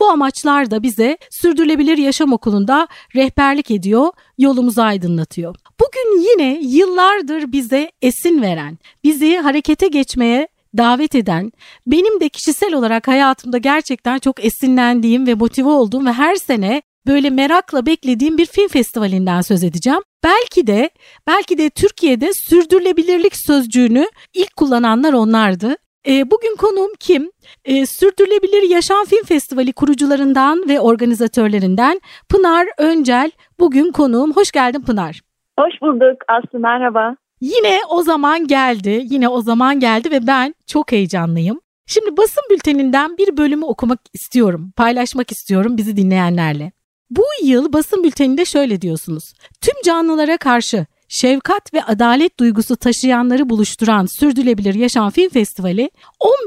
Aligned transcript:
Bu 0.00 0.08
amaçlar 0.08 0.70
da 0.70 0.82
bize 0.82 1.18
Sürdürülebilir 1.30 1.98
Yaşam 1.98 2.32
Okulu'nda 2.32 2.88
rehberlik 3.16 3.70
ediyor, 3.70 4.12
yolumuzu 4.38 4.82
aydınlatıyor. 4.82 5.56
Bugün 5.80 6.30
yine 6.30 6.60
yıllardır 6.62 7.52
bize 7.52 7.92
esin 8.02 8.42
veren, 8.42 8.78
bizi 9.04 9.36
harekete 9.36 9.88
geçmeye 9.88 10.48
davet 10.76 11.14
eden, 11.14 11.52
benim 11.86 12.20
de 12.20 12.28
kişisel 12.28 12.74
olarak 12.74 13.08
hayatımda 13.08 13.58
gerçekten 13.58 14.18
çok 14.18 14.44
esinlendiğim 14.44 15.26
ve 15.26 15.34
motive 15.34 15.68
olduğum 15.68 16.06
ve 16.06 16.12
her 16.12 16.34
sene 16.34 16.82
böyle 17.06 17.30
merakla 17.30 17.86
beklediğim 17.86 18.38
bir 18.38 18.46
film 18.46 18.68
festivalinden 18.68 19.40
söz 19.40 19.64
edeceğim. 19.64 20.00
Belki 20.24 20.66
de 20.66 20.90
belki 21.26 21.58
de 21.58 21.70
Türkiye'de 21.70 22.30
sürdürülebilirlik 22.34 23.36
sözcüğünü 23.36 24.08
ilk 24.34 24.56
kullananlar 24.56 25.12
onlardı. 25.12 25.76
E, 26.08 26.30
bugün 26.30 26.56
konuğum 26.56 26.92
kim? 27.00 27.30
E, 27.64 27.86
Sürdürülebilir 27.86 28.70
Yaşam 28.70 29.04
Film 29.04 29.24
Festivali 29.24 29.72
kurucularından 29.72 30.68
ve 30.68 30.80
organizatörlerinden 30.80 32.00
Pınar 32.28 32.68
Öncel. 32.78 33.30
Bugün 33.58 33.92
konuğum. 33.92 34.32
Hoş 34.32 34.50
geldin 34.50 34.82
Pınar. 34.82 35.20
Hoş 35.58 35.82
bulduk 35.82 36.16
Aslı 36.28 36.58
merhaba. 36.58 37.16
Yine 37.40 37.78
o 37.90 38.02
zaman 38.02 38.46
geldi. 38.46 39.02
Yine 39.04 39.28
o 39.28 39.40
zaman 39.40 39.80
geldi 39.80 40.10
ve 40.10 40.26
ben 40.26 40.54
çok 40.66 40.92
heyecanlıyım. 40.92 41.60
Şimdi 41.86 42.16
basın 42.16 42.42
bülteninden 42.50 43.18
bir 43.18 43.36
bölümü 43.36 43.64
okumak 43.64 43.98
istiyorum. 44.14 44.72
Paylaşmak 44.76 45.32
istiyorum 45.32 45.76
bizi 45.76 45.96
dinleyenlerle. 45.96 46.72
Bu 47.10 47.22
yıl 47.42 47.72
basın 47.72 48.04
bülteninde 48.04 48.44
şöyle 48.44 48.80
diyorsunuz. 48.80 49.32
Tüm 49.60 49.74
canlılara 49.84 50.36
karşı 50.36 50.86
şefkat 51.10 51.74
ve 51.74 51.82
adalet 51.84 52.40
duygusu 52.40 52.76
taşıyanları 52.76 53.48
buluşturan 53.48 54.06
Sürdürülebilir 54.06 54.74
Yaşam 54.74 55.10
Film 55.10 55.28
Festivali 55.28 55.90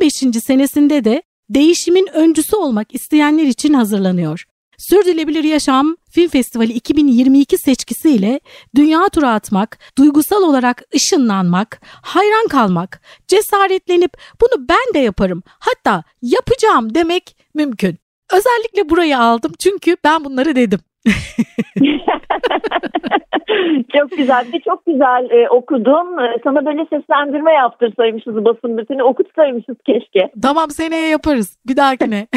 15. 0.01 0.13
senesinde 0.43 1.03
de 1.03 1.23
değişimin 1.49 2.07
öncüsü 2.13 2.55
olmak 2.55 2.95
isteyenler 2.95 3.43
için 3.43 3.73
hazırlanıyor. 3.73 4.45
Sürdürülebilir 4.77 5.43
Yaşam 5.43 5.95
Film 6.11 6.29
Festivali 6.29 6.73
2022 6.73 7.57
seçkisiyle 7.57 8.39
dünya 8.75 9.09
turu 9.09 9.27
atmak, 9.27 9.79
duygusal 9.97 10.43
olarak 10.43 10.83
ışınlanmak, 10.95 11.81
hayran 12.01 12.47
kalmak, 12.47 13.01
cesaretlenip 13.27 14.11
bunu 14.41 14.67
ben 14.69 14.93
de 14.93 14.99
yaparım 14.99 15.43
hatta 15.47 16.03
yapacağım 16.21 16.95
demek 16.95 17.37
mümkün. 17.53 17.97
Özellikle 18.33 18.89
burayı 18.89 19.19
aldım 19.19 19.53
çünkü 19.59 19.97
ben 20.03 20.25
bunları 20.25 20.55
dedim. 20.55 20.79
çok 23.97 24.11
güzel. 24.11 24.45
Bir 24.53 24.59
çok 24.59 24.85
güzel 24.85 25.29
e, 25.29 25.49
okudun. 25.49 26.17
E, 26.17 26.39
sana 26.43 26.65
böyle 26.65 26.85
seslendirme 26.85 27.53
yaptırsaymışız 27.53 28.35
basın 28.35 28.77
bülteni 28.77 29.03
okutsaymışız 29.03 29.75
keşke. 29.85 30.31
Tamam 30.41 30.69
seneye 30.69 31.09
yaparız. 31.09 31.57
Bir 31.67 31.77
dahakine. 31.77 32.27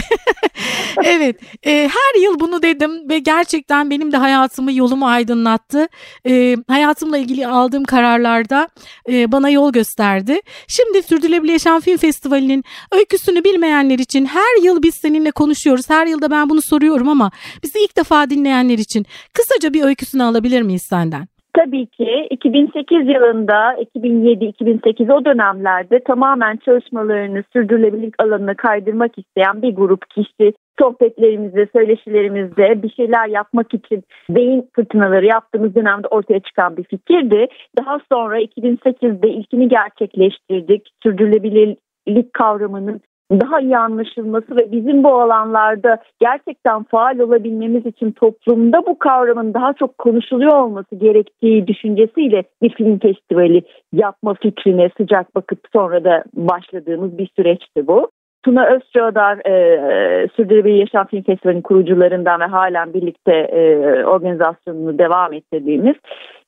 evet. 1.04 1.36
E, 1.66 1.72
her 1.72 2.22
yıl 2.22 2.40
bunu 2.40 2.62
dedim 2.62 3.08
ve 3.08 3.18
gerçekten 3.18 3.90
benim 3.90 4.12
de 4.12 4.16
hayatımı 4.16 4.72
yolumu 4.72 5.06
aydınlattı. 5.06 5.88
E, 6.28 6.56
hayatımla 6.68 7.18
ilgili 7.18 7.46
aldığım 7.46 7.84
kararlarda 7.84 8.68
e, 9.08 9.32
bana 9.32 9.50
yol 9.50 9.72
gösterdi. 9.72 10.40
Şimdi 10.68 11.02
Sürdürülebilir 11.02 11.52
Yaşam 11.52 11.80
Film 11.80 11.96
Festivali'nin 11.96 12.64
öyküsünü 12.92 13.44
bilmeyenler 13.44 13.98
için 13.98 14.26
her 14.26 14.62
yıl 14.62 14.82
biz 14.82 14.94
seninle 14.94 15.30
konuşuyoruz. 15.30 15.90
Her 15.90 16.06
yılda 16.06 16.30
ben 16.30 16.50
bunu 16.50 16.62
soruyorum 16.62 17.08
ama 17.08 17.30
bizi 17.62 17.78
ilk 17.78 17.96
defa 17.96 18.30
dinleyenler 18.30 18.78
için 18.78 19.06
kısaca 19.32 19.74
bir 19.74 19.82
öyküsünü 19.82 20.22
alabilir 20.22 20.62
miyiz 20.62 20.82
senden? 20.82 21.15
Tabii 21.56 21.86
ki 21.86 22.26
2008 22.30 23.08
yılında 23.08 23.74
2007-2008 23.96 25.12
o 25.12 25.24
dönemlerde 25.24 26.00
tamamen 26.00 26.56
çalışmalarını 26.56 27.44
sürdürülebilirlik 27.52 28.14
alanına 28.22 28.54
kaydırmak 28.54 29.18
isteyen 29.18 29.62
bir 29.62 29.74
grup 29.74 30.10
kişi 30.10 30.52
sohbetlerimizde, 30.78 31.68
söyleşilerimizde 31.72 32.82
bir 32.82 32.90
şeyler 32.90 33.28
yapmak 33.28 33.74
için 33.74 34.04
beyin 34.30 34.68
fırtınaları 34.74 35.26
yaptığımız 35.26 35.74
dönemde 35.74 36.08
ortaya 36.08 36.40
çıkan 36.40 36.76
bir 36.76 36.84
fikirdi. 36.84 37.46
Daha 37.78 37.98
sonra 38.12 38.40
2008'de 38.40 39.28
ilkini 39.28 39.68
gerçekleştirdik. 39.68 40.88
Sürdürülebilirlik 41.02 42.32
kavramının 42.32 43.00
daha 43.30 43.60
iyi 43.60 43.78
anlaşılması 43.78 44.56
ve 44.56 44.72
bizim 44.72 45.04
bu 45.04 45.20
alanlarda 45.20 45.98
gerçekten 46.20 46.82
faal 46.82 47.18
olabilmemiz 47.18 47.86
için 47.86 48.12
toplumda 48.12 48.86
bu 48.86 48.98
kavramın 48.98 49.54
daha 49.54 49.72
çok 49.72 49.98
konuşuluyor 49.98 50.52
olması 50.52 50.94
gerektiği 50.96 51.66
düşüncesiyle 51.66 52.42
bir 52.62 52.70
film 52.70 52.98
festivali 52.98 53.62
yapma 53.92 54.34
fikrine 54.34 54.90
sıcak 54.96 55.34
bakıp 55.34 55.58
sonra 55.72 56.04
da 56.04 56.24
başladığımız 56.34 57.18
bir 57.18 57.30
süreçti 57.36 57.86
bu. 57.86 58.10
Tuna 58.44 58.66
Özçağdar 58.66 59.38
e, 59.46 60.28
Sürdürülebilir 60.36 60.74
Yaşam 60.74 61.06
Film 61.06 61.22
Festivali'nin 61.22 61.62
kurucularından 61.62 62.40
ve 62.40 62.44
halen 62.44 62.94
birlikte 62.94 63.32
e, 63.32 63.60
organizasyonunu 64.04 64.98
devam 64.98 65.32
ettirdiğimiz 65.32 65.94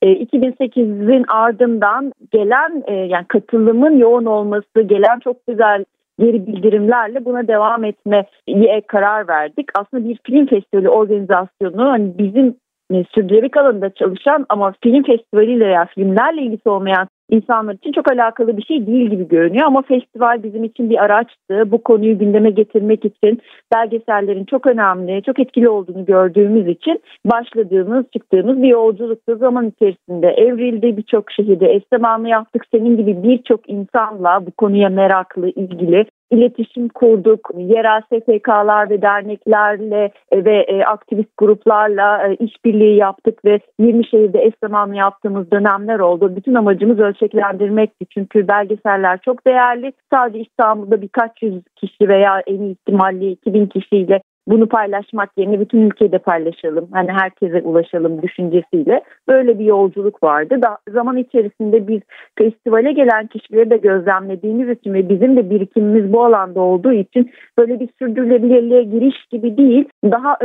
e, 0.03 0.12
2008'in 0.12 1.25
ardından 1.28 2.12
gelen 2.33 2.83
e, 2.87 2.94
yani 2.94 3.25
katılımın 3.28 3.99
yoğun 3.99 4.25
olması, 4.25 4.81
gelen 4.83 5.19
çok 5.19 5.47
güzel 5.47 5.84
geri 6.19 6.47
bildirimlerle 6.47 7.25
buna 7.25 7.49
devam 7.49 7.84
etmeye 7.84 8.81
karar 8.87 9.29
verdik. 9.29 9.69
Aslında 9.75 10.09
bir 10.09 10.19
film 10.27 10.47
festivali 10.47 10.89
organizasyonu 10.89 11.91
hani 11.91 12.19
bizim 12.19 12.56
e, 12.93 13.05
sürdürülebilir 13.15 13.56
alanında 13.56 13.91
çalışan 13.91 14.47
ama 14.49 14.75
film 14.83 15.03
festivaliyle 15.03 15.67
veya 15.67 15.87
filmlerle 15.95 16.43
ilgisi 16.43 16.69
olmayan 16.69 17.09
insanlar 17.31 17.75
için 17.75 17.93
çok 17.93 18.12
alakalı 18.12 18.56
bir 18.56 18.62
şey 18.62 18.87
değil 18.87 19.11
gibi 19.11 19.28
görünüyor 19.28 19.66
ama 19.66 19.83
festival 19.83 20.43
bizim 20.43 20.65
için 20.65 20.91
bir 20.91 21.05
araçtı. 21.05 21.71
Bu 21.71 21.83
konuyu 21.83 22.19
gündeme 22.19 22.50
getirmek 22.50 23.05
için 23.05 23.41
belgesellerin 23.75 24.44
çok 24.44 24.66
önemli, 24.66 25.22
çok 25.22 25.38
etkili 25.38 25.69
olduğunu 25.69 26.05
gördüğümüz 26.05 26.69
için 26.69 27.03
başladığımız, 27.25 28.05
çıktığımız 28.12 28.62
bir 28.62 28.69
yolculukta 28.69 29.34
zaman 29.34 29.69
içerisinde 29.69 30.28
evrildi. 30.28 30.97
Birçok 30.97 31.33
şehirde 31.33 31.67
esnemanlı 31.67 32.28
yaptık. 32.28 32.62
Senin 32.75 32.97
gibi 32.97 33.22
birçok 33.22 33.69
insanla 33.71 34.47
bu 34.47 34.50
konuya 34.50 34.88
meraklı, 34.88 35.49
ilgili 35.49 36.06
iletişim 36.31 36.89
kurduk. 36.89 37.50
Yerel 37.56 38.00
STK'lar 38.00 38.91
ve 38.91 39.03
derneklerle 39.03 40.12
e, 40.33 40.44
ve 40.44 40.62
e, 40.62 40.84
aktivist 40.84 41.37
gruplarla 41.39 42.28
e, 42.28 42.34
işbirliği 42.34 42.97
yaptık 42.97 43.44
ve 43.44 43.61
20 43.78 44.06
şehirde 44.06 44.43
eş 44.44 44.55
yaptığımız 44.94 45.50
dönemler 45.50 45.99
oldu. 45.99 46.37
Bütün 46.37 46.55
amacımız 46.55 46.99
ölçeklendirmekti. 46.99 48.06
Çünkü 48.06 48.49
belgeseller 48.49 49.19
çok 49.25 49.47
değerli. 49.47 49.93
Sadece 50.12 50.38
İstanbul'da 50.38 51.03
birkaç 51.03 51.43
yüz 51.43 51.62
kişi 51.76 52.08
veya 52.08 52.43
en 52.47 52.62
ihtimalle 52.62 53.31
2000 53.31 53.67
kişiyle 53.67 54.20
bunu 54.50 54.69
paylaşmak 54.69 55.31
yerine 55.37 55.61
bütün 55.61 55.79
ülkede 55.79 56.19
paylaşalım. 56.19 56.89
Hani 56.93 57.12
herkese 57.12 57.62
ulaşalım 57.62 58.23
düşüncesiyle 58.23 59.03
böyle 59.29 59.59
bir 59.59 59.65
yolculuk 59.65 60.23
vardı. 60.23 60.62
Da, 60.62 60.79
zaman 60.91 61.17
içerisinde 61.17 61.89
biz 61.89 62.00
festivale 62.39 62.93
gelen 62.93 63.27
kişileri 63.27 63.71
de 63.71 63.77
gözlemlediğimiz 63.77 64.69
için 64.79 64.95
ve 64.95 65.09
bizim 65.09 65.37
de 65.37 65.50
birikimimiz 65.50 66.12
bu 66.12 66.25
alanda 66.25 66.61
olduğu 66.61 66.93
için 66.93 67.31
böyle 67.59 67.81
bir 67.81 67.89
sürdürülebilirliğe 67.99 68.83
giriş 68.83 69.27
gibi 69.31 69.56
değil, 69.56 69.89
daha 70.05 70.39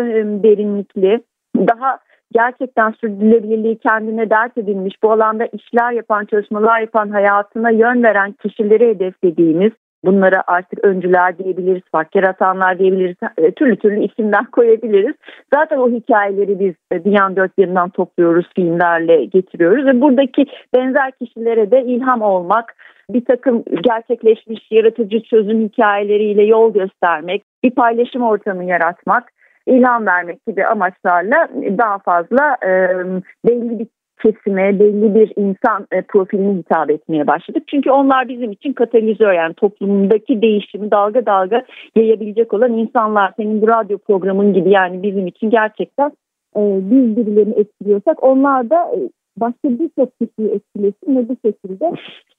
derinlikli, 0.44 1.22
daha 1.58 2.00
gerçekten 2.34 2.92
sürdürülebilirliği 2.92 3.78
kendine 3.78 4.30
dert 4.30 4.58
edilmiş, 4.58 4.96
bu 5.04 5.12
alanda 5.12 5.46
işler 5.46 5.92
yapan, 5.92 6.26
çalışmalar 6.26 6.80
yapan, 6.80 7.10
hayatına 7.10 7.70
yön 7.70 8.04
veren 8.04 8.32
kişileri 8.32 8.88
hedeflediğimiz, 8.88 9.72
Bunlara 10.06 10.44
artık 10.48 10.86
öncüler 10.86 11.38
diyebiliriz, 11.38 11.82
fark 11.92 12.16
yaratanlar 12.16 12.80
diyebiliriz, 12.80 13.16
e, 13.38 13.52
türlü 13.52 13.76
türlü 13.76 14.04
isimler 14.04 14.46
koyabiliriz. 14.52 15.16
Zaten 15.54 15.78
o 15.78 15.90
hikayeleri 15.90 16.60
biz 16.60 16.74
e, 16.92 17.04
dünyanın 17.04 17.36
dört 17.36 17.52
yanından 17.58 17.90
topluyoruz, 17.90 18.46
filmlerle 18.56 19.26
getiriyoruz 19.26 19.86
ve 19.86 20.02
buradaki 20.02 20.46
benzer 20.76 21.12
kişilere 21.12 21.72
de 21.72 21.82
ilham 21.82 22.22
olmak, 22.22 22.76
bir 23.10 23.26
takım 23.26 23.64
gerçekleşmiş 23.84 24.72
yaratıcı 24.72 25.24
çözüm 25.24 25.62
hikayeleriyle 25.62 26.44
yol 26.44 26.74
göstermek, 26.74 27.44
bir 27.64 27.72
paylaşım 27.72 28.22
ortamı 28.22 28.64
yaratmak, 28.64 29.32
ilham 29.68 30.06
vermek 30.06 30.46
gibi 30.48 30.66
amaçlarla 30.66 31.48
daha 31.78 31.98
fazla 31.98 32.58
e, 32.66 32.70
belli 33.46 33.80
bir 33.80 33.88
kesime, 34.22 34.80
belli 34.80 35.16
bir 35.16 35.34
insan 35.36 35.88
e, 35.92 36.02
profiline 36.02 36.58
hitap 36.60 36.90
etmeye 36.90 37.28
başladık. 37.28 37.64
Çünkü 37.68 37.92
onlar 37.92 38.30
bizim 38.30 38.52
için 38.52 38.74
katalizör 38.74 39.34
yani 39.34 39.54
toplumdaki 39.54 40.42
değişimi 40.42 40.92
dalga 40.92 41.26
dalga 41.26 41.66
yayabilecek 41.96 42.54
olan 42.54 42.74
insanlar. 42.74 43.34
Senin 43.38 43.62
bu 43.62 43.68
radyo 43.68 43.98
programın 43.98 44.54
gibi 44.54 44.70
yani 44.70 45.04
bizim 45.04 45.28
için 45.28 45.50
gerçekten 45.50 46.12
e, 46.58 46.62
biz 46.92 47.18
birilerini 47.18 47.60
etkiliyorsak 47.60 48.24
onlar 48.24 48.70
da 48.70 48.92
e, 48.96 49.00
başka 49.38 49.70
birçok 49.70 50.20
kişiyi 50.20 50.52
etkilesin 50.52 51.18
ve 51.18 51.30
bu 51.30 51.36
şekilde 51.46 51.92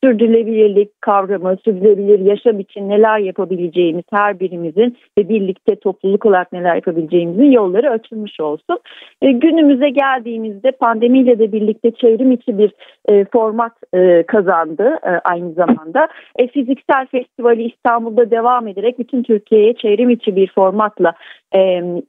sürdürülebilirlik 0.05 1.01
kavramı, 1.01 1.57
sürdürülebilir 1.65 2.19
yaşam 2.19 2.61
için 2.61 2.89
neler 2.89 3.19
yapabileceğimiz 3.19 4.05
her 4.13 4.41
birimizin 4.41 4.97
ve 5.19 5.29
birlikte 5.29 5.77
topluluk 5.77 6.27
olarak 6.27 6.53
neler 6.53 6.75
yapabileceğimizin 6.75 7.51
yolları 7.51 7.91
açılmış 7.91 8.41
olsun. 8.41 8.79
E, 9.23 9.33
günümüze 9.33 9.89
geldiğimizde 9.89 10.71
pandemiyle 10.71 11.39
de 11.39 11.53
birlikte 11.53 11.91
çevrim 11.91 12.33
içi 12.33 12.59
bir 12.59 12.73
e, 13.09 13.25
format 13.25 13.73
e, 13.95 14.23
kazandı 14.23 14.99
e, 15.03 15.11
aynı 15.11 15.53
zamanda. 15.53 16.09
E, 16.39 16.49
fiziksel 16.49 17.07
festivali 17.07 17.63
İstanbul'da 17.63 18.31
devam 18.31 18.69
ederek 18.69 18.99
bütün 18.99 19.23
Türkiye'ye 19.23 19.75
çevrim 19.75 20.11
içi 20.11 20.37
bir 20.37 20.53
formatla 20.55 21.13
e, 21.55 21.61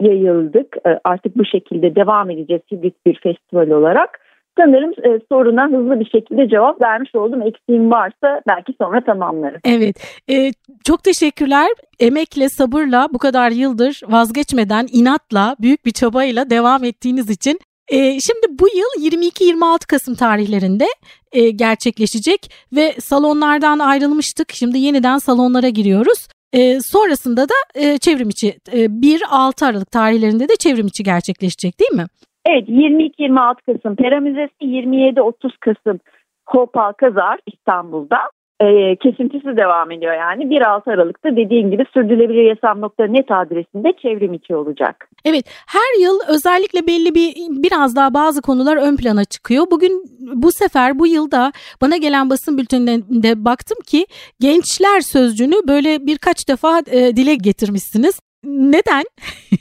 yayıldık. 0.01 0.77
E, 0.87 0.99
artık 1.03 1.37
bu 1.37 1.45
şekilde 1.45 1.95
devam 1.95 2.29
edeceğiz 2.29 2.61
hibrit 2.71 2.95
bir 3.05 3.19
festival 3.19 3.69
olarak. 3.69 4.24
Sanırım 4.57 4.91
e, 4.91 5.19
soruna 5.31 5.65
hızlı 5.65 5.99
bir 5.99 6.09
şekilde 6.09 6.49
cevap 6.49 6.81
vermiş 6.81 7.15
oldum. 7.15 7.41
Eksiğim 7.41 7.91
varsa 7.91 8.41
belki 8.47 8.73
sonra 8.81 9.03
tamamlarım. 9.03 9.59
Evet. 9.65 9.95
E, 10.29 10.51
çok 10.83 11.03
teşekkürler. 11.03 11.67
Emekle, 11.99 12.49
sabırla 12.49 13.07
bu 13.13 13.17
kadar 13.17 13.51
yıldır 13.51 14.01
vazgeçmeden, 14.07 14.87
inatla, 14.91 15.55
büyük 15.61 15.85
bir 15.85 15.91
çabayla 15.91 16.49
devam 16.49 16.83
ettiğiniz 16.83 17.29
için 17.29 17.59
e, 17.87 18.19
şimdi 18.19 18.59
bu 18.59 18.67
yıl 18.67 19.11
22-26 19.11 19.87
Kasım 19.87 20.15
tarihlerinde 20.15 20.87
e, 21.31 21.49
gerçekleşecek 21.49 22.51
ve 22.75 22.93
salonlardan 22.99 23.79
ayrılmıştık. 23.79 24.53
Şimdi 24.53 24.77
yeniden 24.77 25.17
salonlara 25.17 25.69
giriyoruz. 25.69 26.27
E, 26.53 26.79
sonrasında 26.81 27.49
da 27.49 27.53
e, 27.75 27.97
çevrim 27.97 28.29
içi 28.29 28.59
e, 28.71 28.85
1-6 28.85 29.65
Aralık 29.65 29.91
tarihlerinde 29.91 30.49
de 30.49 30.55
çevrim 30.55 30.87
içi 30.87 31.03
gerçekleşecek 31.03 31.79
değil 31.79 31.91
mi? 31.91 32.05
Evet 32.45 32.69
22-26 32.69 33.55
Kasım 33.65 33.95
Pera 33.95 34.19
Müzesi 34.19 34.61
27-30 34.61 35.51
Kasım 35.59 35.99
Hopal 36.45 36.91
Kazar 36.93 37.39
İstanbul'da 37.45 38.17
e, 38.61 38.95
kesintisi 38.95 39.57
devam 39.57 39.91
ediyor 39.91 40.13
yani 40.13 40.43
1-6 40.43 40.93
Aralık'ta 40.93 41.35
dediğim 41.35 41.71
gibi 41.71 41.85
sürdürülebilir 41.93 42.43
yaşam.net 42.43 43.31
adresinde 43.31 43.93
çevrim 44.01 44.33
içi 44.33 44.55
olacak. 44.55 45.09
Evet 45.25 45.45
her 45.67 46.01
yıl 46.01 46.19
özellikle 46.27 46.87
belli 46.87 47.15
bir 47.15 47.33
biraz 47.63 47.95
daha 47.95 48.13
bazı 48.13 48.41
konular 48.41 48.77
ön 48.77 48.95
plana 48.95 49.25
çıkıyor. 49.25 49.65
Bugün 49.71 50.03
bu 50.19 50.51
sefer 50.51 50.99
bu 50.99 51.07
yılda 51.07 51.51
bana 51.81 51.97
gelen 51.97 52.29
basın 52.29 52.57
bülteninde 52.57 53.45
baktım 53.45 53.77
ki 53.87 54.05
gençler 54.39 54.99
sözcüğünü 54.99 55.55
böyle 55.67 56.05
birkaç 56.05 56.49
defa 56.49 56.79
e, 56.79 57.15
dile 57.15 57.35
getirmişsiniz. 57.35 58.19
Neden? 58.43 59.03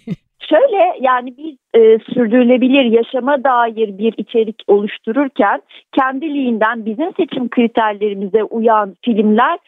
Şöyle 0.54 0.94
yani 1.00 1.34
biz 1.38 1.56
e, 1.74 1.98
sürdürülebilir 1.98 2.84
yaşama 2.84 3.44
dair 3.44 3.98
bir 3.98 4.14
içerik 4.16 4.62
oluştururken 4.66 5.62
kendiliğinden 5.92 6.86
bizim 6.86 7.12
seçim 7.16 7.48
kriterlerimize 7.48 8.44
uyan 8.44 8.94
filmler 9.04 9.58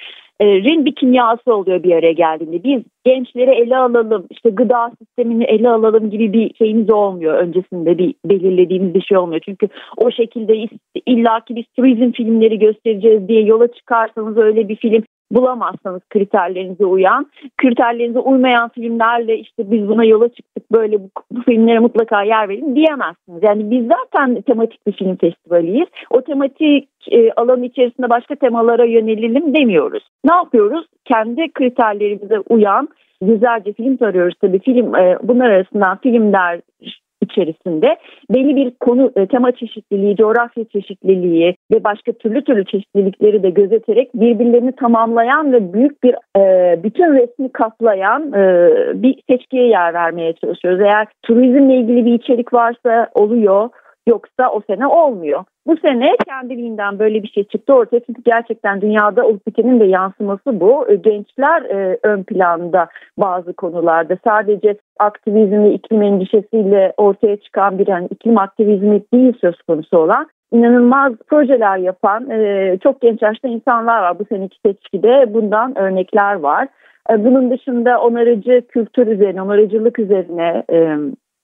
rin 0.42 0.84
bir 0.84 0.94
kimyası 0.94 1.54
oluyor 1.54 1.82
bir 1.82 1.92
araya 1.92 2.12
geldiğinde. 2.12 2.64
Biz 2.64 2.82
gençleri 3.04 3.50
ele 3.50 3.76
alalım, 3.76 4.26
işte 4.30 4.50
gıda 4.50 4.92
sistemini 4.98 5.44
ele 5.44 5.68
alalım 5.70 6.10
gibi 6.10 6.32
bir 6.32 6.54
şeyimiz 6.54 6.90
olmuyor. 6.90 7.34
Öncesinde 7.34 7.98
bir 7.98 8.14
belirlediğimiz 8.24 8.94
bir 8.94 9.02
şey 9.02 9.18
olmuyor. 9.18 9.40
Çünkü 9.44 9.68
o 9.96 10.10
şekilde 10.10 10.68
illaki 11.06 11.56
biz 11.56 11.64
turizm 11.76 12.12
filmleri 12.12 12.58
göstereceğiz 12.58 13.28
diye 13.28 13.42
yola 13.42 13.72
çıkarsanız 13.72 14.36
öyle 14.36 14.68
bir 14.68 14.76
film 14.76 15.02
bulamazsanız 15.30 16.00
kriterlerinize 16.10 16.84
uyan, 16.84 17.26
kriterlerinize 17.56 18.18
uymayan 18.18 18.68
filmlerle 18.68 19.38
işte 19.38 19.70
biz 19.70 19.88
buna 19.88 20.04
yola 20.04 20.28
çıktık 20.28 20.72
böyle 20.72 21.00
bu, 21.00 21.10
bu 21.30 21.42
filmlere 21.42 21.78
mutlaka 21.78 22.22
yer 22.22 22.48
verin 22.48 22.76
diyemezsiniz. 22.76 23.42
Yani 23.42 23.70
biz 23.70 23.86
zaten 23.86 24.42
tematik 24.42 24.86
bir 24.86 24.92
film 24.92 25.16
festivaliyiz. 25.16 25.88
O 26.10 26.20
tematik 26.20 26.88
e, 27.10 27.32
alan 27.32 27.62
içerisinde 27.62 28.10
başka 28.10 28.34
temalara 28.34 28.84
yönelelim 28.84 29.54
demiyoruz. 29.54 30.02
Ne 30.24 30.34
yapıyoruz? 30.34 30.86
Kendi 31.04 31.52
kriterlerimize 31.52 32.38
uyan 32.48 32.88
yüzlerce 33.22 33.72
film 33.72 33.96
tarıyoruz 33.96 34.34
tabii 34.40 34.58
film 34.58 34.94
e, 34.94 35.18
bunlar 35.22 35.50
arasından 35.50 35.96
filmler 35.96 36.60
içerisinde 37.22 37.96
belli 38.34 38.56
bir 38.56 38.70
konu 38.70 39.12
e, 39.16 39.26
tema 39.26 39.52
çeşitliliği, 39.52 40.16
coğrafya 40.16 40.64
çeşitliliği 40.64 41.56
ve 41.72 41.84
başka 41.84 42.12
türlü 42.12 42.44
türlü 42.44 42.64
çeşitlilikleri 42.64 43.42
de 43.42 43.50
gözeterek 43.50 44.14
birbirlerini 44.14 44.72
tamamlayan 44.72 45.52
ve 45.52 45.72
büyük 45.72 46.02
bir 46.02 46.14
e, 46.38 46.82
bütün 46.82 47.14
resmi 47.14 47.52
kaplayan 47.52 48.32
e, 48.32 48.42
bir 49.02 49.20
seçkiye 49.30 49.66
yer 49.66 49.94
vermeye 49.94 50.32
çalışıyoruz. 50.32 50.80
Eğer 50.80 51.06
turizmle 51.22 51.76
ilgili 51.76 52.06
bir 52.06 52.14
içerik 52.14 52.52
varsa 52.52 53.08
oluyor 53.14 53.70
Yoksa 54.08 54.50
o 54.50 54.60
sene 54.66 54.86
olmuyor. 54.86 55.44
Bu 55.66 55.76
sene 55.76 56.16
kendiliğinden 56.26 56.98
böyle 56.98 57.22
bir 57.22 57.28
şey 57.28 57.44
çıktı 57.44 57.74
ortaya 57.74 58.00
çünkü 58.00 58.22
gerçekten 58.24 58.80
dünyada 58.80 59.26
olup 59.26 59.46
bitenin 59.46 59.80
de 59.80 59.84
yansıması 59.84 60.60
bu. 60.60 60.86
Gençler 61.00 61.62
e, 61.62 61.98
ön 62.02 62.22
planda 62.22 62.88
bazı 63.18 63.52
konularda 63.52 64.18
sadece 64.24 64.76
aktivizm 64.98 65.66
iklim 65.66 66.02
endişesiyle 66.02 66.92
ortaya 66.96 67.36
çıkan 67.36 67.78
bir 67.78 67.86
yani 67.86 68.06
iklim 68.10 68.38
aktivizmi 68.38 69.02
değil 69.12 69.32
söz 69.40 69.62
konusu 69.62 69.98
olan 69.98 70.26
inanılmaz 70.52 71.12
projeler 71.26 71.78
yapan 71.78 72.30
e, 72.30 72.78
çok 72.82 73.00
genç 73.00 73.22
yaşta 73.22 73.48
insanlar 73.48 74.02
var. 74.02 74.18
Bu 74.18 74.24
seneki 74.24 74.56
seçkide 74.66 75.34
bundan 75.34 75.78
örnekler 75.78 76.34
var. 76.34 76.68
E, 77.10 77.24
bunun 77.24 77.50
dışında 77.50 78.00
onarıcı 78.00 78.62
kültür 78.68 79.06
üzerine, 79.06 79.42
onarıcılık 79.42 79.98
üzerine 79.98 80.62
e, 80.72 80.96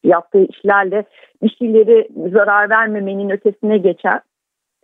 yaptığı 0.04 0.44
işlerle 0.44 1.04
bir 1.42 1.56
şeyleri 1.58 2.08
zarar 2.32 2.70
vermemenin 2.70 3.30
ötesine 3.30 3.78
geçen 3.78 4.20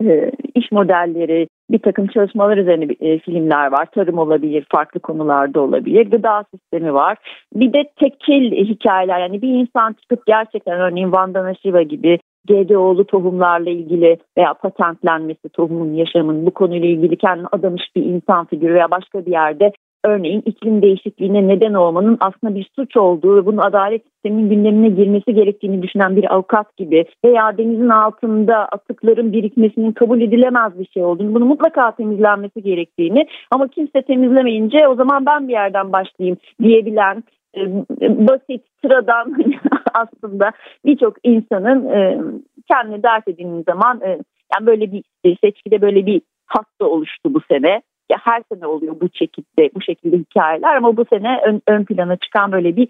e, 0.04 0.30
iş 0.54 0.72
modelleri, 0.72 1.48
bir 1.70 1.78
takım 1.78 2.06
çalışmalar 2.06 2.56
üzerine 2.56 2.92
e, 3.00 3.18
filmler 3.18 3.72
var. 3.72 3.88
Tarım 3.94 4.18
olabilir, 4.18 4.66
farklı 4.72 5.00
konularda 5.00 5.60
olabilir. 5.60 6.10
Gıda 6.10 6.44
sistemi 6.54 6.94
var. 6.94 7.18
Bir 7.54 7.72
de 7.72 7.84
tekil 7.96 8.52
hikayeler. 8.52 9.20
Yani 9.20 9.42
bir 9.42 9.48
insan 9.48 9.92
çıkıp 9.92 10.26
gerçekten 10.26 10.80
örneğin 10.80 11.12
Vandana 11.12 11.54
Shiva 11.54 11.82
gibi 11.82 12.18
GDO'lu 12.48 13.06
tohumlarla 13.06 13.70
ilgili 13.70 14.18
veya 14.38 14.54
patentlenmesi, 14.54 15.48
tohumun 15.48 15.94
yaşamın 15.94 16.46
bu 16.46 16.50
konuyla 16.50 16.88
ilgili 16.88 17.16
kendini 17.16 17.46
adamış 17.52 17.82
bir 17.96 18.04
insan 18.04 18.46
figürü 18.46 18.74
veya 18.74 18.90
başka 18.90 19.26
bir 19.26 19.30
yerde 19.30 19.72
örneğin 20.04 20.42
iklim 20.46 20.82
değişikliğine 20.82 21.48
neden 21.48 21.74
olmanın 21.74 22.16
aslında 22.20 22.54
bir 22.54 22.70
suç 22.76 22.96
olduğu 22.96 23.36
ve 23.36 23.46
bunun 23.46 23.58
adalet 23.58 24.02
sisteminin 24.04 24.50
gündemine 24.50 24.88
girmesi 24.88 25.34
gerektiğini 25.34 25.82
düşünen 25.82 26.16
bir 26.16 26.34
avukat 26.34 26.76
gibi 26.76 27.04
veya 27.24 27.58
denizin 27.58 27.88
altında 27.88 28.56
atıkların 28.56 29.32
birikmesinin 29.32 29.92
kabul 29.92 30.20
edilemez 30.20 30.78
bir 30.78 30.86
şey 30.86 31.04
olduğunu, 31.04 31.34
bunu 31.34 31.44
mutlaka 31.44 31.90
temizlenmesi 31.90 32.62
gerektiğini 32.62 33.26
ama 33.50 33.68
kimse 33.68 34.02
temizlemeyince 34.02 34.88
o 34.88 34.94
zaman 34.94 35.26
ben 35.26 35.48
bir 35.48 35.52
yerden 35.52 35.92
başlayayım 35.92 36.38
diyebilen 36.62 37.24
e, 37.56 37.60
basit, 38.00 38.62
sıradan 38.82 39.36
aslında 39.94 40.52
birçok 40.84 41.16
insanın 41.24 41.86
e, 41.86 42.20
kendine 42.68 43.02
dert 43.02 43.28
edindiği 43.28 43.62
zaman 43.62 44.00
e, 44.00 44.08
yani 44.54 44.66
böyle 44.66 44.92
bir 44.92 45.02
seçkide 45.44 45.80
böyle 45.80 46.06
bir 46.06 46.22
hasta 46.46 46.84
oluştu 46.84 47.34
bu 47.34 47.40
sene 47.50 47.82
ya 48.10 48.18
her 48.22 48.42
sene 48.52 48.66
oluyor 48.66 49.00
bu 49.00 49.08
şekilde 49.14 49.70
bu 49.74 49.82
şekilde 49.82 50.16
hikayeler 50.16 50.76
ama 50.76 50.96
bu 50.96 51.04
sene 51.10 51.40
ön, 51.46 51.62
ön 51.66 51.84
plana 51.84 52.16
çıkan 52.16 52.52
böyle 52.52 52.76
bir 52.76 52.88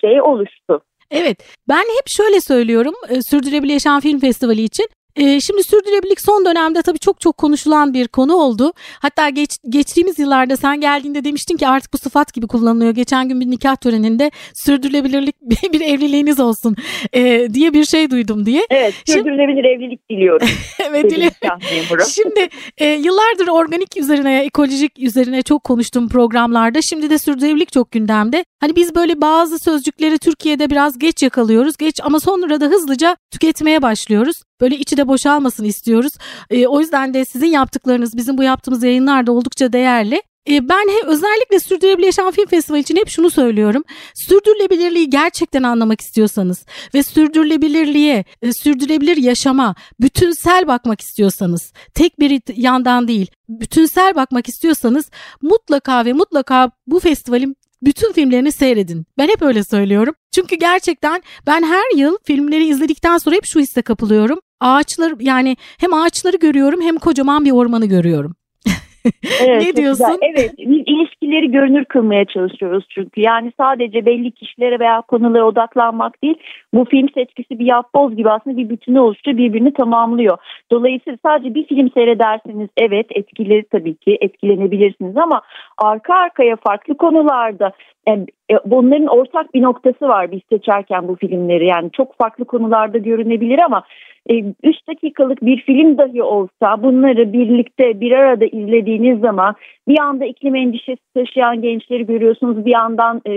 şey 0.00 0.22
oluştu. 0.22 0.80
Evet 1.10 1.56
ben 1.68 1.82
hep 1.98 2.06
şöyle 2.06 2.40
söylüyorum 2.40 2.94
e, 3.08 3.22
Sürdürülebilir 3.22 3.72
Yaşam 3.72 4.00
Film 4.00 4.18
Festivali 4.18 4.62
için 4.62 4.86
E, 5.16 5.40
şimdi 5.40 5.62
sürdürülebilirlik 5.62 6.20
son 6.20 6.44
dönemde 6.44 6.82
tabii 6.82 6.98
çok 6.98 7.20
çok 7.20 7.36
konuşulan 7.36 7.94
bir 7.94 8.08
konu 8.08 8.34
oldu. 8.34 8.72
Hatta 9.02 9.28
geç, 9.28 9.50
geçtiğimiz 9.68 10.18
yıllarda 10.18 10.56
sen 10.56 10.80
geldiğinde 10.80 11.24
demiştin 11.24 11.56
ki 11.56 11.68
artık 11.68 11.92
bu 11.92 11.98
sıfat 11.98 12.34
gibi 12.34 12.46
kullanılıyor. 12.46 12.94
Geçen 12.94 13.28
gün 13.28 13.40
bir 13.40 13.50
nikah 13.50 13.76
töreninde 13.76 14.30
sürdürülebilirlik 14.54 15.36
bir 15.72 15.80
evliliğiniz 15.80 16.40
olsun 16.40 16.76
e, 17.12 17.48
diye 17.54 17.72
bir 17.72 17.84
şey 17.84 18.10
duydum 18.10 18.46
diye. 18.46 18.66
Evet 18.70 18.94
sürdürülebilir 19.06 19.56
Şimdi, 19.56 19.66
evlilik 19.66 20.10
diliyorum. 20.10 20.48
evet 20.90 21.10
diliyorum. 21.10 22.06
Şimdi 22.08 22.48
e, 22.78 22.86
yıllardır 22.86 23.48
organik 23.48 23.96
üzerine, 23.96 24.44
ekolojik 24.44 24.98
üzerine 24.98 25.42
çok 25.42 25.64
konuştum 25.64 26.08
programlarda. 26.08 26.82
Şimdi 26.82 27.10
de 27.10 27.18
sürdürülebilirlik 27.18 27.72
çok 27.72 27.90
gündemde. 27.90 28.44
Hani 28.60 28.76
biz 28.76 28.94
böyle 28.94 29.20
bazı 29.20 29.58
sözcükleri 29.58 30.18
Türkiye'de 30.18 30.70
biraz 30.70 30.98
geç 30.98 31.22
yakalıyoruz. 31.22 31.76
Geç 31.76 32.00
ama 32.04 32.20
sonra 32.20 32.60
da 32.60 32.66
hızlıca 32.66 33.16
tüketmeye 33.30 33.82
başlıyoruz. 33.82 34.42
Böyle 34.60 34.76
içi 34.76 34.96
de 34.96 35.08
boşalmasın 35.08 35.64
istiyoruz. 35.64 36.12
E, 36.50 36.66
o 36.66 36.80
yüzden 36.80 37.14
de 37.14 37.24
sizin 37.24 37.46
yaptıklarınız 37.46 38.16
bizim 38.16 38.38
bu 38.38 38.42
yaptığımız 38.42 38.82
yayınlar 38.82 39.26
da 39.26 39.32
oldukça 39.32 39.72
değerli. 39.72 40.22
E, 40.50 40.68
ben 40.68 40.88
he, 40.88 41.06
özellikle 41.06 41.60
Sürdürülebilir 41.60 42.06
Yaşam 42.06 42.30
Film 42.30 42.46
Festivali 42.46 42.82
için 42.82 42.96
hep 42.96 43.08
şunu 43.08 43.30
söylüyorum. 43.30 43.84
Sürdürülebilirliği 44.14 45.10
gerçekten 45.10 45.62
anlamak 45.62 46.00
istiyorsanız 46.00 46.64
ve 46.94 47.02
sürdürülebilirliğe, 47.02 48.24
e, 48.42 48.52
sürdürülebilir 48.52 49.16
yaşama 49.16 49.74
bütünsel 50.00 50.66
bakmak 50.66 51.00
istiyorsanız, 51.00 51.72
tek 51.94 52.20
bir 52.20 52.42
yandan 52.56 53.08
değil, 53.08 53.30
bütünsel 53.48 54.14
bakmak 54.14 54.48
istiyorsanız 54.48 55.10
mutlaka 55.42 56.04
ve 56.04 56.12
mutlaka 56.12 56.70
bu 56.86 57.00
festivalin 57.00 57.56
bütün 57.82 58.12
filmlerini 58.12 58.52
seyredin. 58.52 59.06
Ben 59.18 59.28
hep 59.28 59.42
öyle 59.42 59.64
söylüyorum. 59.64 60.14
Çünkü 60.34 60.56
gerçekten 60.56 61.22
ben 61.46 61.62
her 61.62 61.96
yıl 61.96 62.16
filmleri 62.24 62.66
izledikten 62.66 63.18
sonra 63.18 63.36
hep 63.36 63.44
şu 63.44 63.60
hisse 63.60 63.82
kapılıyorum. 63.82 64.40
Ağaçlar 64.60 65.12
yani 65.20 65.56
hem 65.80 65.94
ağaçları 65.94 66.36
görüyorum 66.36 66.80
hem 66.80 66.96
kocaman 66.96 67.44
bir 67.44 67.52
ormanı 67.52 67.86
görüyorum. 67.86 68.34
Evet, 69.42 69.62
ne 69.62 69.76
diyorsun? 69.76 70.06
Güzel. 70.06 70.18
Evet, 70.22 70.52
biz 70.58 70.82
ilişkileri 70.86 71.50
görünür 71.50 71.84
kılmaya 71.84 72.24
çalışıyoruz 72.24 72.84
çünkü. 72.90 73.20
Yani 73.20 73.52
sadece 73.60 74.06
belli 74.06 74.32
kişilere 74.32 74.80
veya 74.80 75.00
konulara 75.00 75.44
odaklanmak 75.44 76.22
değil. 76.22 76.36
Bu 76.74 76.84
film 76.84 77.08
seçkisi 77.14 77.58
bir 77.58 77.66
yapboz 77.66 78.16
gibi 78.16 78.30
aslında 78.30 78.56
bir 78.56 78.68
bütünü 78.68 79.00
oluşturuyor, 79.00 79.38
birbirini 79.38 79.72
tamamlıyor. 79.72 80.38
Dolayısıyla 80.72 81.18
sadece 81.26 81.54
bir 81.54 81.66
film 81.66 81.90
seyrederseniz 81.90 82.68
evet 82.76 83.06
etkili 83.10 83.64
tabii 83.72 83.94
ki 83.96 84.18
etkilenebilirsiniz 84.20 85.16
ama 85.16 85.42
arka 85.78 86.14
arkaya 86.14 86.56
farklı 86.56 86.96
konularda 86.96 87.72
yani 88.08 88.26
e, 88.50 88.54
bunların 88.64 89.06
ortak 89.06 89.54
bir 89.54 89.62
noktası 89.62 90.08
var 90.08 90.32
biz 90.32 90.40
seçerken 90.52 91.08
bu 91.08 91.16
filmleri. 91.16 91.66
Yani 91.66 91.90
çok 91.90 92.18
farklı 92.18 92.44
konularda 92.44 92.98
görünebilir 92.98 93.58
ama 93.58 93.82
3 94.28 94.36
e, 94.64 94.72
dakikalık 94.88 95.42
bir 95.42 95.60
film 95.60 95.98
dahi 95.98 96.22
olsa 96.22 96.82
bunları 96.82 97.32
birlikte 97.32 98.00
bir 98.00 98.12
arada 98.12 98.44
izlediğiniz 98.44 99.20
zaman 99.20 99.54
bir 99.88 99.98
anda 100.00 100.24
iklim 100.24 100.54
endişesi 100.54 101.02
taşıyan 101.14 101.62
gençleri 101.62 102.06
görüyorsunuz. 102.06 102.66
Bir 102.66 102.72
yandan 102.72 103.22
e, 103.26 103.32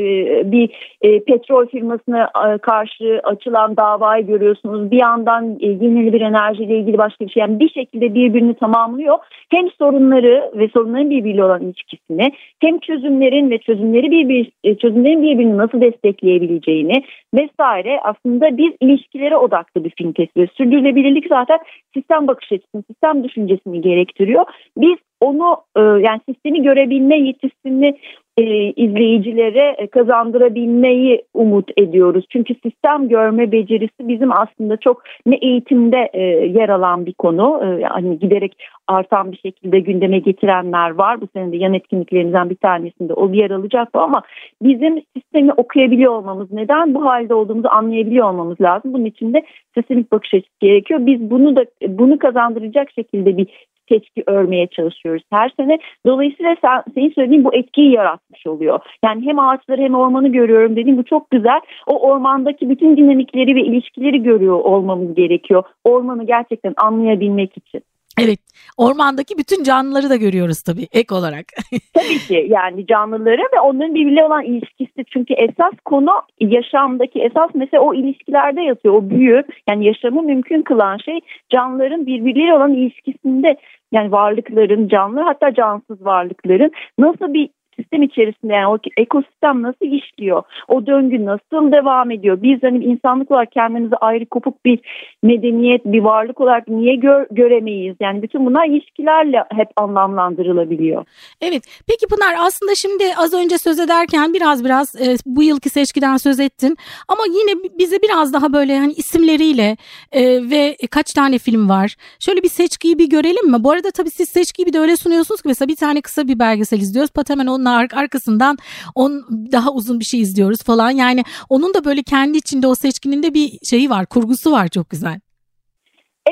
bir 0.51 0.69
e, 1.01 1.23
petrol 1.23 1.67
firmasına 1.67 2.23
e, 2.23 2.57
karşı 2.57 3.21
açılan 3.23 3.77
davayı 3.77 4.27
görüyorsunuz. 4.27 4.91
Bir 4.91 5.01
yandan 5.01 5.57
e, 5.59 5.67
yenilenebilir 5.67 6.21
enerjiyle 6.21 6.77
ilgili 6.77 6.97
başka 6.97 7.25
bir 7.25 7.31
şey. 7.31 7.41
Yani 7.41 7.59
bir 7.59 7.69
şekilde 7.69 8.13
birbirini 8.13 8.53
tamamlıyor. 8.53 9.17
Hem 9.49 9.69
sorunları 9.71 10.51
ve 10.55 10.69
sorunların 10.73 11.09
birbiriyle 11.09 11.43
olan 11.43 11.61
ilişkisini 11.61 12.31
hem 12.59 12.79
çözümlerin 12.79 13.49
ve 13.49 13.57
çözümleri 13.57 14.11
birbir, 14.11 14.51
e, 14.63 14.75
çözümlerin 14.99 15.23
birbirini 15.23 15.57
nasıl 15.57 15.81
destekleyebileceğini 15.81 17.03
vesaire 17.33 17.99
aslında 18.03 18.57
bir 18.57 18.75
ilişkilere 18.81 19.37
odaklı 19.37 19.83
bir 19.83 19.89
film 19.89 20.13
kesimi. 20.13 20.47
Sürdürülebilirlik 20.57 21.27
zaten 21.29 21.59
sistem 21.93 22.27
bakış 22.27 22.51
açısını, 22.51 22.83
sistem 22.83 23.23
düşüncesini 23.23 23.81
gerektiriyor. 23.81 24.45
Biz 24.77 24.97
onu 25.21 25.57
e, 25.77 25.81
yani 25.81 26.19
sistemi 26.29 26.63
görebilme 26.63 27.17
yetisini 27.17 27.97
e, 28.37 28.43
izleyicilere 28.69 29.87
kazandırabilmeyi 29.87 31.23
umut 31.33 31.71
ediyoruz. 31.77 32.25
Çünkü 32.29 32.55
sistem 32.63 33.09
görme 33.09 33.51
becerisi 33.51 34.07
bizim 34.07 34.31
aslında 34.31 34.77
çok 34.77 35.03
ne 35.25 35.35
eğitimde 35.35 36.09
e, 36.13 36.21
yer 36.45 36.69
alan 36.69 37.05
bir 37.05 37.13
konu. 37.13 37.61
Hani 37.83 38.19
giderek 38.19 38.53
artan 38.87 39.31
bir 39.31 39.37
şekilde 39.37 39.79
gündeme 39.79 40.19
getirenler 40.19 40.89
var. 40.89 41.21
Bu 41.21 41.27
sene 41.33 41.51
de 41.51 41.57
yan 41.57 41.73
etkinliklerimizden 41.73 42.49
bir 42.49 42.55
tanesinde 42.55 43.13
o 43.13 43.33
yer 43.33 43.51
alacak 43.51 43.93
bu 43.95 43.99
ama 43.99 44.21
bizim 44.61 45.01
sistemi 45.17 45.53
okuyabiliyor 45.53 46.13
olmamız 46.13 46.51
neden 46.51 46.93
bu 46.93 47.05
halde 47.19 47.33
olduğumuzu 47.33 47.67
anlayabiliyor 47.67 48.29
olmamız 48.29 48.61
lazım. 48.61 48.93
Bunun 48.93 49.05
için 49.05 49.33
de 49.33 49.43
sistemik 49.77 50.11
bakış 50.11 50.33
açısı 50.33 50.59
gerekiyor. 50.59 51.05
Biz 51.05 51.31
bunu 51.31 51.55
da 51.55 51.65
bunu 51.87 52.19
kazandıracak 52.19 52.91
şekilde 52.91 53.37
bir 53.37 53.47
seçki 53.89 54.23
örmeye 54.27 54.67
çalışıyoruz 54.67 55.23
her 55.31 55.49
sene. 55.49 55.79
Dolayısıyla 56.05 56.55
sen, 56.61 56.83
senin 56.93 57.11
söylediğin 57.11 57.43
bu 57.43 57.55
etkiyi 57.55 57.91
yaratmış 57.91 58.47
oluyor. 58.47 58.79
Yani 59.05 59.25
hem 59.25 59.39
ağaçları 59.39 59.81
hem 59.81 59.95
ormanı 59.95 60.27
görüyorum 60.27 60.75
dediğim 60.75 60.97
bu 60.97 61.03
çok 61.03 61.31
güzel. 61.31 61.59
O 61.87 62.09
ormandaki 62.09 62.69
bütün 62.69 62.97
dinamikleri 62.97 63.55
ve 63.55 63.61
ilişkileri 63.61 64.23
görüyor 64.23 64.59
olmamız 64.59 65.15
gerekiyor. 65.15 65.63
Ormanı 65.83 66.25
gerçekten 66.25 66.73
anlayabilmek 66.77 67.57
için. 67.57 67.81
Evet 68.23 68.39
ormandaki 68.77 69.37
bütün 69.37 69.63
canlıları 69.63 70.09
da 70.09 70.15
görüyoruz 70.15 70.61
tabii 70.61 70.87
ek 70.91 71.15
olarak. 71.15 71.45
tabii 71.93 72.19
ki 72.27 72.47
yani 72.49 72.87
canlıları 72.87 73.41
ve 73.41 73.59
onların 73.59 73.95
birbirine 73.95 74.23
olan 74.23 74.43
ilişkisi. 74.43 75.05
Çünkü 75.13 75.33
esas 75.33 75.73
konu 75.85 76.11
yaşamdaki 76.39 77.19
esas 77.19 77.49
mesela 77.53 77.83
o 77.83 77.93
ilişkilerde 77.93 78.61
yatıyor. 78.61 78.93
O 78.93 79.09
büyü 79.09 79.43
yani 79.69 79.85
yaşamı 79.85 80.21
mümkün 80.23 80.61
kılan 80.61 80.97
şey 80.97 81.19
canlıların 81.49 82.05
birbirleriyle 82.05 82.53
olan 82.53 82.73
ilişkisinde 82.73 83.57
yani 83.91 84.11
varlıkların 84.11 84.87
canlı 84.87 85.21
hatta 85.21 85.53
cansız 85.53 86.05
varlıkların 86.05 86.71
nasıl 86.99 87.33
bir 87.33 87.49
sistem 87.79 88.03
içerisinde 88.03 88.53
yani 88.53 88.67
o 88.67 88.77
ekosistem 88.97 89.61
nasıl 89.61 89.85
işliyor? 89.85 90.43
O 90.67 90.85
döngü 90.85 91.25
nasıl 91.25 91.71
devam 91.71 92.11
ediyor? 92.11 92.41
Biz 92.41 92.63
hani 92.63 92.83
insanlık 92.83 93.31
olarak 93.31 93.51
kendimizi 93.51 93.95
ayrı 93.95 94.25
kopuk 94.25 94.65
bir 94.65 94.79
medeniyet, 95.23 95.85
bir 95.85 95.99
varlık 95.99 96.41
olarak 96.41 96.67
niye 96.67 96.95
gör, 96.95 97.25
göremeyiz? 97.31 97.95
Yani 97.99 98.21
bütün 98.21 98.45
bunlar 98.45 98.67
ilişkilerle 98.67 99.43
hep 99.51 99.67
anlamlandırılabiliyor. 99.75 101.05
Evet. 101.41 101.63
Peki 101.87 102.07
Pınar 102.07 102.35
aslında 102.39 102.75
şimdi 102.75 103.03
az 103.17 103.33
önce 103.33 103.57
söz 103.57 103.79
ederken 103.79 104.33
biraz 104.33 104.65
biraz 104.65 104.95
e, 104.95 105.15
bu 105.25 105.43
yılki 105.43 105.69
seçkiden 105.69 106.17
söz 106.17 106.39
ettin. 106.39 106.77
Ama 107.07 107.23
yine 107.27 107.63
bize 107.79 108.01
biraz 108.01 108.33
daha 108.33 108.53
böyle 108.53 108.79
hani 108.79 108.93
isimleriyle 108.93 109.77
e, 110.11 110.49
ve 110.49 110.77
kaç 110.91 111.13
tane 111.13 111.37
film 111.37 111.69
var? 111.69 111.95
Şöyle 112.19 112.43
bir 112.43 112.49
seçkiyi 112.49 112.99
bir 112.99 113.09
görelim 113.09 113.51
mi? 113.51 113.63
Bu 113.63 113.71
arada 113.71 113.91
tabii 113.91 114.09
siz 114.09 114.29
seçkiyi 114.29 114.65
bir 114.65 114.73
de 114.73 114.79
öyle 114.79 114.97
sunuyorsunuz 114.97 115.41
ki 115.41 115.47
mesela 115.47 115.67
bir 115.67 115.75
tane 115.75 116.01
kısa 116.01 116.27
bir 116.27 116.39
belgesel 116.39 116.79
izliyoruz. 116.79 117.11
Pat 117.11 117.29
hemen 117.29 117.47
onun 117.47 117.65
arkasından 117.71 118.57
on 118.95 119.11
daha 119.51 119.73
uzun 119.73 119.99
bir 119.99 120.05
şey 120.05 120.21
izliyoruz 120.21 120.63
falan. 120.63 120.91
Yani 120.91 121.21
onun 121.49 121.73
da 121.73 121.85
böyle 121.85 122.03
kendi 122.03 122.37
içinde 122.37 122.67
o 122.67 122.75
seçkinin 122.75 123.23
de 123.23 123.33
bir 123.33 123.49
şeyi 123.69 123.89
var, 123.89 124.05
kurgusu 124.05 124.51
var 124.51 124.67
çok 124.67 124.89
güzel. 124.89 125.19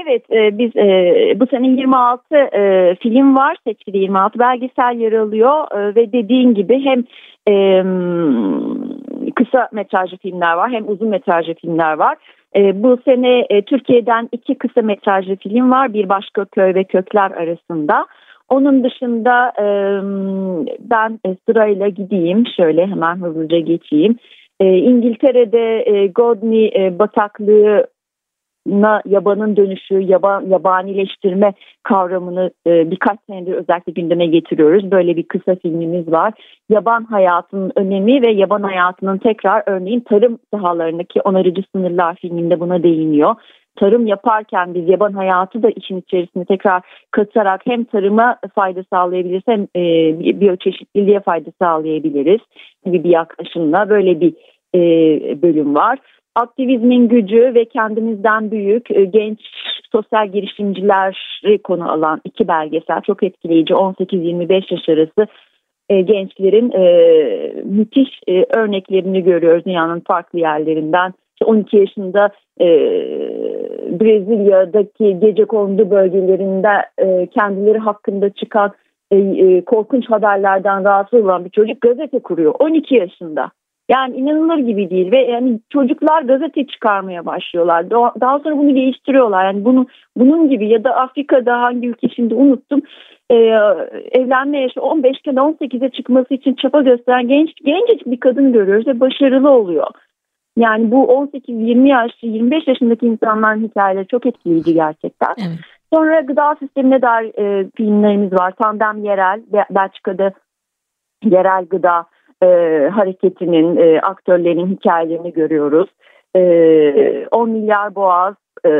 Evet 0.02 0.32
e, 0.32 0.58
biz 0.58 0.76
e, 0.76 1.40
bu 1.40 1.48
sene 1.48 1.68
26 1.68 2.36
e, 2.36 2.96
film 2.96 3.36
var 3.36 3.58
seçkide 3.68 3.98
26 3.98 4.40
belgesel 4.40 5.00
yer 5.00 5.12
alıyor 5.12 5.66
e, 5.72 5.96
ve 5.96 6.12
dediğin 6.12 6.54
gibi 6.54 6.86
hem 6.86 7.04
e, 7.48 7.84
kısa 9.36 9.70
metrajlı 9.72 10.18
filmler 10.18 10.54
var 10.54 10.72
hem 10.72 10.90
uzun 10.90 11.10
metrajlı 11.10 11.54
filmler 11.54 11.94
var. 11.94 12.18
E, 12.56 12.84
bu 12.84 12.98
sene 13.06 13.46
e, 13.50 13.62
Türkiye'den 13.62 14.30
iki 14.32 14.56
kısa 14.56 14.82
metrajlı 14.82 15.36
film 15.36 15.72
var 15.72 15.94
bir 15.94 16.10
başka 16.10 16.46
köy 16.46 16.76
ve 16.76 16.84
kökler 16.84 17.32
arasında. 17.32 18.06
Onun 18.50 18.84
dışında 18.84 19.54
e, 19.60 19.66
ben 20.80 21.20
sırayla 21.50 21.88
gideyim 21.88 22.44
şöyle 22.58 22.88
hemen 22.88 23.16
hızlıca 23.22 23.60
geçeyim. 23.60 24.16
E, 24.60 24.78
İngiltere'de 24.78 25.84
e, 25.86 26.08
Godney 26.08 26.68
e, 26.76 27.00
bataklığı 27.00 27.88
yabanın 29.06 29.56
dönüşü, 29.56 30.00
yaban, 30.00 30.46
yabanileştirme 30.46 31.54
kavramını 31.84 32.52
e, 32.68 32.92
birkaç 32.92 33.20
senedir 33.30 33.54
özellikle 33.54 33.92
gündeme 33.92 34.26
getiriyoruz. 34.26 34.92
Böyle 34.92 35.16
bir 35.16 35.24
kısa 35.24 35.56
filmimiz 35.56 36.12
var. 36.12 36.34
Yaban 36.70 37.04
hayatının 37.04 37.72
önemi 37.76 38.22
ve 38.22 38.32
yaban 38.32 38.64
hayatının 38.64 39.18
tekrar 39.18 39.64
örneğin 39.66 40.00
tarım 40.00 40.40
sahalarındaki 40.54 41.22
onarıcı 41.22 41.62
sınırlar 41.76 42.16
filminde 42.16 42.60
buna 42.60 42.84
değiniyor 42.84 43.36
tarım 43.80 44.08
yaparken 44.08 44.74
biz 44.74 44.90
yaban 44.90 45.14
hayatı 45.14 45.64
da 45.64 45.70
işin 45.70 45.98
içerisine 45.98 46.46
tekrar 46.46 46.82
katarak 47.12 47.62
hem 47.66 47.84
tarıma 47.84 48.38
fayda 48.56 48.84
sağlayabiliriz 48.94 49.44
hem 49.46 49.68
e, 49.76 49.82
biyoçeşitliliğe 50.40 51.20
fayda 51.20 51.50
sağlayabiliriz. 51.62 52.42
Gibi 52.86 53.04
bir 53.04 53.10
yaklaşımla 53.10 53.90
böyle 53.90 54.22
bir 54.22 54.34
e, 54.76 54.80
bölüm 55.42 55.76
var. 55.76 56.00
Aktivizmin 56.36 57.08
gücü 57.08 57.54
ve 57.56 57.66
kendimizden 57.66 58.52
büyük 58.52 58.92
e, 58.92 59.06
genç 59.06 59.40
sosyal 59.92 60.28
girişimcileri 60.28 61.62
konu 61.64 61.92
alan 61.92 62.22
iki 62.26 62.48
belgesel 62.48 63.02
çok 63.02 63.24
etkileyici. 63.24 63.74
18-25 63.74 64.74
yaş 64.74 64.90
arası 64.90 65.28
e, 65.90 66.02
gençlerin 66.02 66.72
e, 66.72 66.84
müthiş 67.64 68.10
e, 68.28 68.46
örneklerini 68.58 69.24
görüyoruz 69.24 69.66
dünyanın 69.66 70.00
farklı 70.08 70.40
yerlerinden 70.40 71.14
12 71.46 71.78
yaşında 71.78 72.30
e, 72.62 72.68
Brezilya'daki 74.00 75.20
gece 75.20 75.46
kondu 75.46 75.92
bölgelerinde 75.92 76.70
e, 76.98 77.28
kendileri 77.28 77.78
hakkında 77.78 78.30
çıkan 78.30 78.72
e, 79.12 79.18
e, 79.18 79.66
korkunç 79.66 80.10
haberlerden 80.10 80.84
rahatsız 80.84 81.24
olan 81.24 81.46
bir 81.46 81.50
çocuk 81.50 81.82
gazete 81.82 82.20
kuruyor 82.20 82.56
12 82.60 82.96
yaşında. 82.96 83.52
Yani 83.90 84.18
inanılır 84.18 84.58
gibi 84.58 84.90
değil 84.90 85.12
ve 85.12 85.18
yani 85.18 85.60
çocuklar 85.70 86.22
gazete 86.22 86.68
çıkarmaya 86.68 87.26
başlıyorlar. 87.26 87.90
Daha 88.22 88.40
sonra 88.40 88.58
bunu 88.58 88.76
geliştiriyorlar. 88.76 89.46
Yani 89.46 89.66
bunu 89.66 89.86
bunun 90.18 90.50
gibi 90.50 90.70
ya 90.70 90.84
da 90.84 90.96
Afrika'da 90.96 91.62
hangi 91.62 91.88
ülke 91.88 92.10
şimdi 92.10 92.34
unuttum. 92.36 92.82
Ee, 93.32 93.36
evlenme 94.12 94.62
yaşı 94.62 94.82
15 94.82 95.18
iken 95.18 95.36
18'e 95.36 95.90
çıkması 95.90 96.34
için 96.34 96.54
çaba 96.54 96.82
gösteren 96.82 97.28
genç 97.28 97.50
gencecik 97.66 98.06
bir 98.08 98.20
kadın 98.20 98.54
görüyoruz 98.54 98.88
ve 98.88 99.00
başarılı 99.00 99.50
oluyor. 99.50 99.88
Yani 100.58 100.92
bu 100.92 101.06
18-20 101.06 101.88
yaşlı 101.88 102.28
25 102.28 102.68
yaşındaki 102.68 103.06
insanların 103.06 103.68
hikayeleri 103.68 104.08
çok 104.08 104.26
etkileyici 104.26 104.74
gerçekten. 104.74 105.34
Evet. 105.38 105.60
Sonra 105.94 106.20
gıda 106.22 106.56
sistemine 106.60 107.02
dair 107.02 107.40
e, 107.40 107.70
filmlerimiz 107.76 108.34
var. 108.34 108.54
Tandem 108.62 109.04
Yerel, 109.04 109.42
Belçika'da 109.70 110.32
yerel 111.24 111.66
gıda 111.66 112.06
e, 112.44 112.48
hareketinin, 112.94 113.78
e, 113.78 114.00
aktörlerin 114.02 114.68
hikayelerini 114.68 115.34
görüyoruz. 115.34 115.90
E, 116.36 117.28
10 117.32 117.50
milyar 117.50 117.96
boğaz, 117.96 118.36
e, 118.66 118.72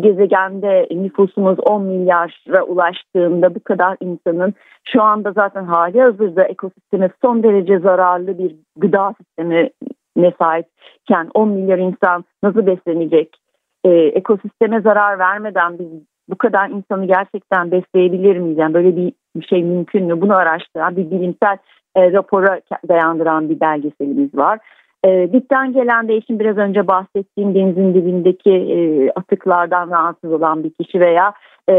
gezegende 0.00 0.86
nüfusumuz 0.90 1.58
10 1.60 1.82
milyara 1.82 2.62
ulaştığında 2.66 3.54
bu 3.54 3.60
kadar 3.60 3.96
insanın 4.00 4.54
şu 4.84 5.02
anda 5.02 5.32
zaten 5.32 5.64
hali 5.64 6.00
hazırda 6.00 6.44
ekosisteme 6.44 7.10
son 7.22 7.42
derece 7.42 7.78
zararlı 7.78 8.38
bir 8.38 8.56
gıda 8.76 9.14
sistemi 9.18 9.70
ne 10.16 10.32
sahipken 10.38 11.30
10 11.34 11.48
milyar 11.48 11.78
insan 11.78 12.24
nasıl 12.42 12.66
beslenecek? 12.66 13.36
E, 13.84 13.90
ekosisteme 13.90 14.80
zarar 14.80 15.18
vermeden 15.18 15.78
biz 15.78 15.86
bu 16.28 16.38
kadar 16.38 16.70
insanı 16.70 17.06
gerçekten 17.06 17.70
besleyebilir 17.70 18.36
miyiz? 18.36 18.58
Yani 18.58 18.74
böyle 18.74 18.96
bir, 18.96 19.12
şey 19.48 19.62
mümkün 19.64 20.04
mü? 20.04 20.20
Bunu 20.20 20.36
araştıran 20.36 20.96
bir 20.96 21.10
bilimsel 21.10 21.56
e, 21.96 22.12
rapora 22.12 22.60
dayandıran 22.88 23.50
bir 23.50 23.60
belgeselimiz 23.60 24.34
var. 24.34 24.58
E, 25.04 25.32
dipten 25.32 25.72
gelen 25.72 26.08
değişim 26.08 26.38
biraz 26.38 26.56
önce 26.56 26.86
bahsettiğim 26.88 27.54
denizin 27.54 27.94
dibindeki 27.94 28.50
e, 28.50 29.10
atıklardan 29.10 29.90
rahatsız 29.90 30.32
olan 30.32 30.64
bir 30.64 30.70
kişi 30.70 31.00
veya 31.00 31.32
e, 31.68 31.74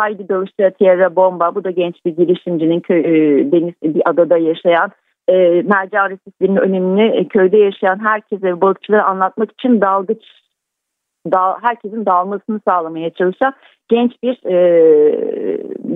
Heidi 0.00 0.28
Dövüştüre 0.28 0.70
Tierra 0.70 1.16
Bomba 1.16 1.54
bu 1.54 1.64
da 1.64 1.70
genç 1.70 2.04
bir 2.04 2.16
girişimcinin 2.16 2.80
köy, 2.80 3.00
e, 3.00 3.52
deniz 3.52 3.74
bir 3.82 4.02
adada 4.10 4.38
yaşayan 4.38 4.90
e, 5.28 5.62
mercan 5.62 6.10
resiflerinin 6.10 6.56
önemini 6.56 7.16
e, 7.16 7.28
köyde 7.28 7.56
yaşayan 7.56 8.04
herkese 8.04 8.46
ve 8.46 8.60
balıkçılara 8.60 9.04
anlatmak 9.04 9.52
için 9.52 9.80
dalgıç 9.80 10.22
dal, 11.32 11.54
herkesin 11.62 12.06
dalmasını 12.06 12.60
sağlamaya 12.68 13.10
çalışan 13.10 13.52
genç 13.88 14.12
bir 14.22 14.46
e, 14.46 14.58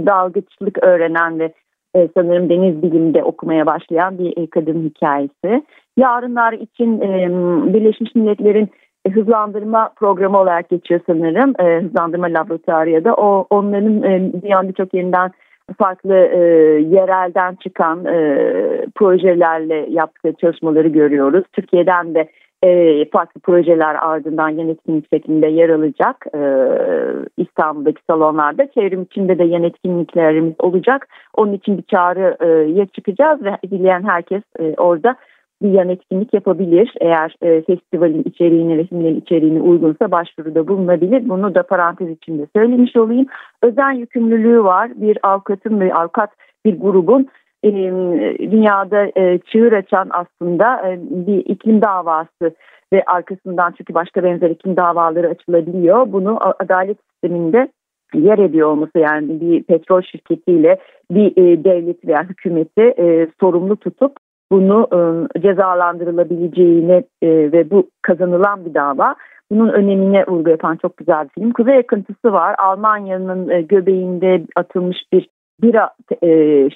dalgıçlık 0.07 0.83
öğrenen 0.83 1.39
ve 1.39 1.53
e, 1.95 2.09
sanırım 2.17 2.49
deniz 2.49 2.83
bilimde 2.83 3.25
okumaya 3.25 3.67
başlayan 3.67 4.19
bir 4.19 4.43
e, 4.43 4.47
kadın 4.47 4.83
hikayesi. 4.83 5.67
Yarınlar 5.97 6.53
için 6.53 7.01
e, 7.01 7.29
Birleşmiş 7.75 8.15
Milletler'in 8.15 8.71
e, 9.07 9.11
hızlandırma 9.11 9.93
programı 9.97 10.39
olarak 10.39 10.69
geçiyor 10.69 11.01
sanırım. 11.07 11.55
E, 11.59 11.81
hızlandırma 11.81 12.27
laboratuvarı 12.27 12.91
ya 12.91 13.05
da 13.05 13.15
o 13.15 13.47
onların 13.51 14.03
e, 14.03 14.33
dünyanın 14.43 14.69
birçok 14.69 14.95
yerinden 14.95 15.31
farklı 15.79 16.15
e, 16.15 16.39
yerelden 16.81 17.55
çıkan 17.55 18.05
e, 18.05 18.17
projelerle 18.95 19.87
yaptığı 19.91 20.33
çalışmaları 20.33 20.89
görüyoruz. 20.89 21.45
Türkiye'den 21.53 22.15
de 22.15 22.29
e, 22.63 23.05
farklı 23.11 23.41
projeler 23.41 23.95
ardından 23.95 24.49
yan 24.49 24.69
etkinlik 24.69 25.11
şeklinde 25.11 25.47
yer 25.47 25.69
alacak 25.69 26.27
e, 26.35 26.41
İstanbul'daki 27.37 28.03
salonlarda. 28.11 28.71
Çevrim 28.71 29.03
içinde 29.03 29.39
de 29.39 29.45
yan 29.45 29.63
etkinliklerimiz 29.63 30.55
olacak. 30.59 31.09
Onun 31.35 31.53
için 31.53 31.79
bir 31.79 31.83
çağrıya 31.83 32.87
çıkacağız 32.87 33.45
ve 33.45 33.57
dileyen 33.71 34.03
herkes 34.03 34.43
e, 34.59 34.75
orada 34.77 35.17
bir 35.63 35.71
yan 35.71 35.89
etkinlik 35.89 36.35
yapabilir. 36.35 36.95
Eğer 37.01 37.37
e, 37.43 37.63
festivalin 37.63 38.23
içeriğine, 38.27 38.77
resimlerin 38.77 39.21
içeriğine 39.21 39.61
uygunsa 39.61 40.11
başvuruda 40.11 40.69
bulunabilir. 40.69 41.29
Bunu 41.29 41.55
da 41.55 41.63
parantez 41.63 42.11
içinde 42.11 42.47
söylemiş 42.57 42.97
olayım. 42.97 43.27
Özel 43.63 43.97
yükümlülüğü 43.97 44.65
var. 44.65 44.91
Bir 44.95 45.19
avukatın 45.23 45.81
ve 45.81 45.95
avukat 45.95 46.31
bir 46.65 46.81
grubun 46.81 47.29
e, 47.63 47.73
dünyada 48.51 49.07
e, 49.17 49.39
çığır 49.39 49.73
açan 49.73 50.11
aslında 50.11 50.89
e, 50.89 50.99
bir 51.11 51.39
iklim 51.39 51.83
davası 51.83 52.55
ve 52.93 53.03
arkasından 53.07 53.75
çünkü 53.79 53.95
başka 53.95 54.25
benzer 54.25 54.51
iklim 54.51 54.77
davaları 54.77 55.29
açılabiliyor. 55.29 56.13
Bunu 56.13 56.39
adalet 56.59 56.99
sisteminde 57.11 57.69
yer 58.15 58.39
ediyor 58.39 58.69
olması 58.69 58.99
yani 58.99 59.41
bir 59.41 59.63
petrol 59.63 60.03
şirketiyle 60.03 60.79
bir 61.11 61.37
e, 61.37 61.65
devlet 61.65 62.07
veya 62.07 62.25
hükümeti 62.25 62.95
e, 62.99 63.27
sorumlu 63.41 63.77
tutup 63.77 64.13
bunu 64.53 64.89
e, 64.93 65.41
cezalandırılabileceğini 65.41 67.05
e, 67.23 67.29
ve 67.29 67.71
bu 67.71 67.91
kazanılan 68.03 68.65
bir 68.65 68.75
dava. 68.75 69.15
Bunun 69.51 69.69
önemine 69.69 70.27
vurgu 70.27 70.51
yapan 70.51 70.77
çok 70.77 70.97
güzel 70.97 71.25
bir 71.25 71.29
film. 71.29 71.53
Kuzey 71.53 71.79
akıntısı 71.79 72.33
var. 72.33 72.55
Almanya'nın 72.59 73.49
e, 73.49 73.63
göbeğinde 73.63 74.43
atılmış 74.57 74.97
bir 75.13 75.29
bira 75.63 75.91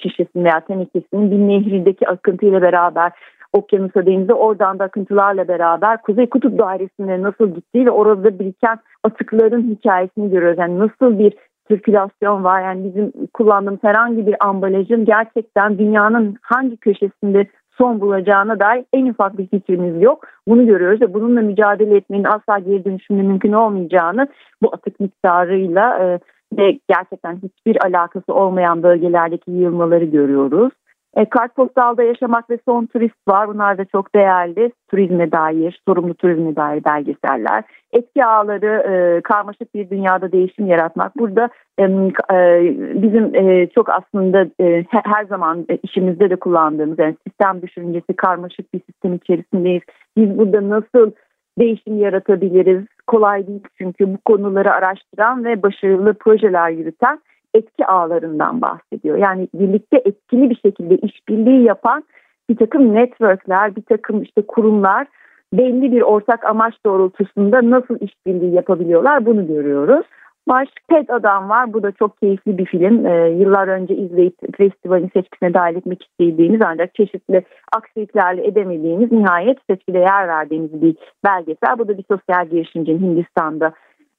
şişesinin 0.01 0.43
veya 0.45 0.59
tenekesinin 0.59 1.31
bir 1.31 1.37
nehirdeki 1.37 2.07
akıntıyla 2.07 2.61
beraber 2.61 3.11
okyanusa 3.53 4.05
denize 4.05 4.33
oradan 4.33 4.79
da 4.79 4.83
akıntılarla 4.83 5.47
beraber 5.47 6.01
Kuzey 6.01 6.29
Kutup 6.29 6.59
Dairesi'ne 6.59 7.21
nasıl 7.21 7.55
gittiği 7.55 7.85
ve 7.85 7.91
orada 7.91 8.39
biriken 8.39 8.79
atıkların 9.03 9.75
hikayesini 9.75 10.29
görüyoruz. 10.29 10.59
Yani 10.59 10.79
nasıl 10.79 11.19
bir 11.19 11.33
sirkülasyon 11.67 12.43
var. 12.43 12.61
Yani 12.61 12.89
bizim 12.89 13.27
kullandığımız 13.33 13.83
herhangi 13.83 14.27
bir 14.27 14.35
ambalajın 14.39 15.05
gerçekten 15.05 15.77
dünyanın 15.77 16.35
hangi 16.41 16.77
köşesinde 16.77 17.47
son 17.77 18.01
bulacağına 18.01 18.59
dair 18.59 18.85
en 18.93 19.05
ufak 19.05 19.37
bir 19.37 19.47
fikrimiz 19.47 20.01
yok. 20.01 20.25
Bunu 20.47 20.65
görüyoruz 20.65 21.01
ve 21.01 21.13
bununla 21.13 21.41
mücadele 21.41 21.95
etmenin 21.95 22.23
asla 22.23 22.59
geri 22.59 22.85
dönüşümde 22.85 23.21
mümkün 23.21 23.51
olmayacağını 23.51 24.27
bu 24.61 24.73
atık 24.73 24.99
miktarıyla 24.99 25.99
e, 25.99 26.19
ve 26.57 26.79
gerçekten 26.89 27.35
hiçbir 27.35 27.85
alakası 27.85 28.33
olmayan 28.33 28.83
bölgelerdeki 28.83 29.51
yığılmaları 29.51 30.05
görüyoruz. 30.05 30.71
E, 31.17 31.25
Kartpostal'da 31.25 32.03
yaşamak 32.03 32.49
ve 32.49 32.59
son 32.67 32.85
turist 32.85 33.27
var. 33.27 33.47
Bunlar 33.49 33.77
da 33.77 33.85
çok 33.85 34.15
değerli. 34.15 34.71
Turizme 34.89 35.31
dair, 35.31 35.81
sorumlu 35.87 36.13
turizme 36.13 36.55
dair 36.55 36.83
belgeseller. 36.83 37.63
Etki 37.91 38.25
ağları, 38.25 38.93
e, 38.93 39.21
karmaşık 39.21 39.75
bir 39.75 39.89
dünyada 39.89 40.31
değişim 40.31 40.67
yaratmak. 40.67 41.17
Burada 41.17 41.49
e, 41.77 41.83
e, 41.83 42.61
bizim 43.01 43.35
e, 43.35 43.67
çok 43.75 43.89
aslında 43.89 44.47
e, 44.61 44.85
her 44.91 45.25
zaman 45.25 45.65
işimizde 45.83 46.29
de 46.29 46.35
kullandığımız 46.35 46.99
yani 46.99 47.15
sistem 47.27 47.61
düşüncesi, 47.61 48.13
karmaşık 48.17 48.73
bir 48.73 48.79
sistem 48.79 49.13
içerisindeyiz. 49.13 49.83
Biz 50.17 50.37
burada 50.37 50.69
nasıl 50.69 51.11
değişim 51.59 51.97
yaratabiliriz? 51.99 52.85
Kolay 53.07 53.47
değil 53.47 53.63
çünkü 53.77 54.13
bu 54.13 54.17
konuları 54.25 54.73
araştıran 54.73 55.45
ve 55.45 55.63
başarılı 55.63 56.13
projeler 56.13 56.69
yürüten 56.69 57.19
etki 57.57 57.85
ağlarından 57.85 58.61
bahsediyor. 58.61 59.17
Yani 59.17 59.47
birlikte 59.53 60.01
etkili 60.05 60.49
bir 60.49 60.59
şekilde 60.65 60.95
işbirliği 60.97 61.63
yapan 61.63 62.03
bir 62.49 62.55
takım 62.55 62.93
networkler, 62.93 63.75
bir 63.75 63.81
takım 63.81 64.21
işte 64.21 64.41
kurumlar 64.41 65.07
belli 65.53 65.91
bir 65.91 66.01
ortak 66.01 66.45
amaç 66.45 66.73
doğrultusunda 66.85 67.69
nasıl 67.69 67.97
işbirliği 67.99 68.55
yapabiliyorlar 68.55 69.25
bunu 69.25 69.47
görüyoruz. 69.47 70.05
Baş 70.47 70.67
TED 70.89 71.09
Adam 71.09 71.49
var. 71.49 71.73
Bu 71.73 71.83
da 71.83 71.91
çok 71.91 72.17
keyifli 72.17 72.57
bir 72.57 72.65
film. 72.65 73.05
Ee, 73.05 73.29
yıllar 73.29 73.67
önce 73.67 73.95
izleyip 73.95 74.57
festivalin 74.57 75.09
seçkisine 75.13 75.53
dahil 75.53 75.75
etmek 75.75 76.03
istediğimiz 76.03 76.61
ancak 76.61 76.95
çeşitli 76.95 77.43
aksiliklerle 77.77 78.47
edemediğimiz 78.47 79.11
nihayet 79.11 79.57
seçkide 79.69 79.97
yer 79.97 80.27
verdiğimiz 80.27 80.81
bir 80.81 80.95
belgesel. 81.25 81.79
Bu 81.79 81.87
da 81.87 81.97
bir 81.97 82.03
sosyal 82.11 82.47
girişimcinin 82.47 82.99
Hindistan'da 82.99 83.73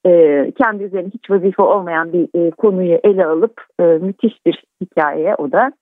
e, 0.09 0.53
kendi 0.63 0.85
üzerine 0.85 1.11
hiç 1.15 1.31
vazife 1.31 1.63
olmayan 1.63 2.13
bir 2.13 2.29
e, 2.35 2.51
konuyu 2.51 2.99
ele 3.05 3.27
alıp 3.27 3.65
e, 3.81 3.85
müthiş 3.85 4.47
bir 4.47 4.65
hikaye 4.81 5.35
o 5.35 5.53
da. 5.53 5.73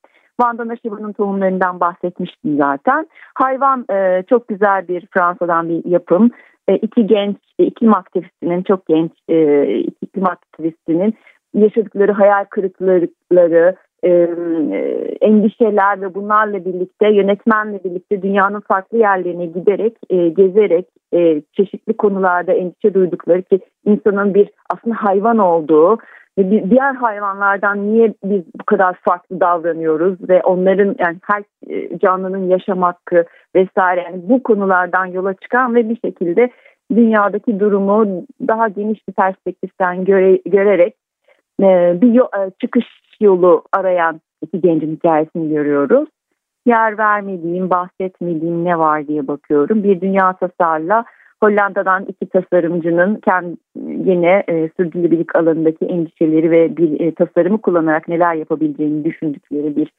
Vandana 0.41 0.77
Shiva'nın 0.77 1.13
tohumlarından 1.13 1.81
bahsetmiştim 1.81 2.57
zaten. 2.57 3.07
Hayvan 3.35 3.87
çok 4.29 4.49
güzel 4.49 4.89
bir 4.89 5.07
Fransa'dan 5.07 5.69
bir 5.69 5.91
yapım. 5.91 6.31
E, 6.69 6.77
iki 6.77 7.07
genç 7.07 7.37
iklim 7.59 7.95
aktivistinin 7.95 8.63
çok 8.63 8.87
genç 8.87 9.13
e, 9.29 9.65
iklim 9.79 10.27
aktivistinin 10.27 11.15
yaşadıkları 11.55 12.13
hayal 12.13 12.45
kırıklıkları, 12.45 13.77
e, 14.07 14.29
endişeler 15.21 16.01
ve 16.01 16.15
bunlarla 16.15 16.65
birlikte 16.65 17.09
yönetmenle 17.09 17.85
birlikte 17.85 18.23
dünyanın 18.23 18.61
farklı 18.61 18.99
yerlerine 18.99 19.47
giderek, 19.47 19.97
e, 20.11 20.29
gezerek 20.29 20.87
e, 21.15 21.43
çeşitli 21.53 21.97
konularda 21.97 22.53
endişe 22.53 22.95
duydukları 22.95 23.43
ki 23.43 23.61
insanın 23.85 24.35
bir 24.35 24.49
aslında 24.71 24.97
hayvan 24.99 25.39
olduğu 25.39 25.99
ve 26.39 26.71
diğer 26.71 26.95
hayvanlardan 26.95 27.93
niye 27.93 28.15
biz 28.25 28.43
bu 28.61 28.65
kadar 28.65 28.97
farklı 29.03 29.41
davranıyoruz 29.41 30.29
ve 30.29 30.43
onların 30.43 30.97
yani 30.99 31.17
her 31.23 31.43
e, 31.71 31.99
canlının 31.99 32.49
yaşam 32.49 32.83
hakkı 32.83 33.25
vesaire 33.57 34.01
yani 34.01 34.21
bu 34.23 34.43
konulardan 34.43 35.07
yola 35.07 35.35
çıkan 35.35 35.75
ve 35.75 35.89
bir 35.89 35.99
şekilde 36.05 36.51
dünyadaki 36.95 37.61
durumu 37.61 38.25
daha 38.49 38.69
geniş 38.69 39.09
bir 39.09 39.13
perspektiften 39.13 40.05
göre, 40.05 40.41
görerek 40.47 40.95
e, 41.63 42.01
bir 42.01 42.21
e, 42.21 42.51
çıkış 42.61 42.87
yolu 43.21 43.63
arayan 43.73 44.21
iki 44.43 44.61
gencin 44.61 44.97
hikayesini 44.97 45.49
görüyoruz. 45.49 46.09
Yer 46.67 46.99
vermediğim, 46.99 47.71
bahsetmediğim 47.71 48.65
ne 48.65 48.79
var 48.79 49.07
diye 49.07 49.27
bakıyorum. 49.27 49.85
Bir 49.85 50.01
dünya 50.01 50.33
tasarla 50.33 51.05
Hollanda'dan 51.43 52.05
iki 52.05 52.29
tasarımcının 52.29 53.15
kendi 53.17 53.57
yine 54.11 54.45
e, 54.49 54.71
sürdürülebilirlik 54.77 55.37
alanındaki 55.37 55.85
endişeleri 55.85 56.51
ve 56.51 56.77
bir 56.77 57.01
e, 57.01 57.15
tasarımı 57.15 57.61
kullanarak 57.61 58.09
neler 58.09 58.35
yapabileceğini 58.35 59.05
düşündükleri 59.05 59.77
bir 59.77 59.93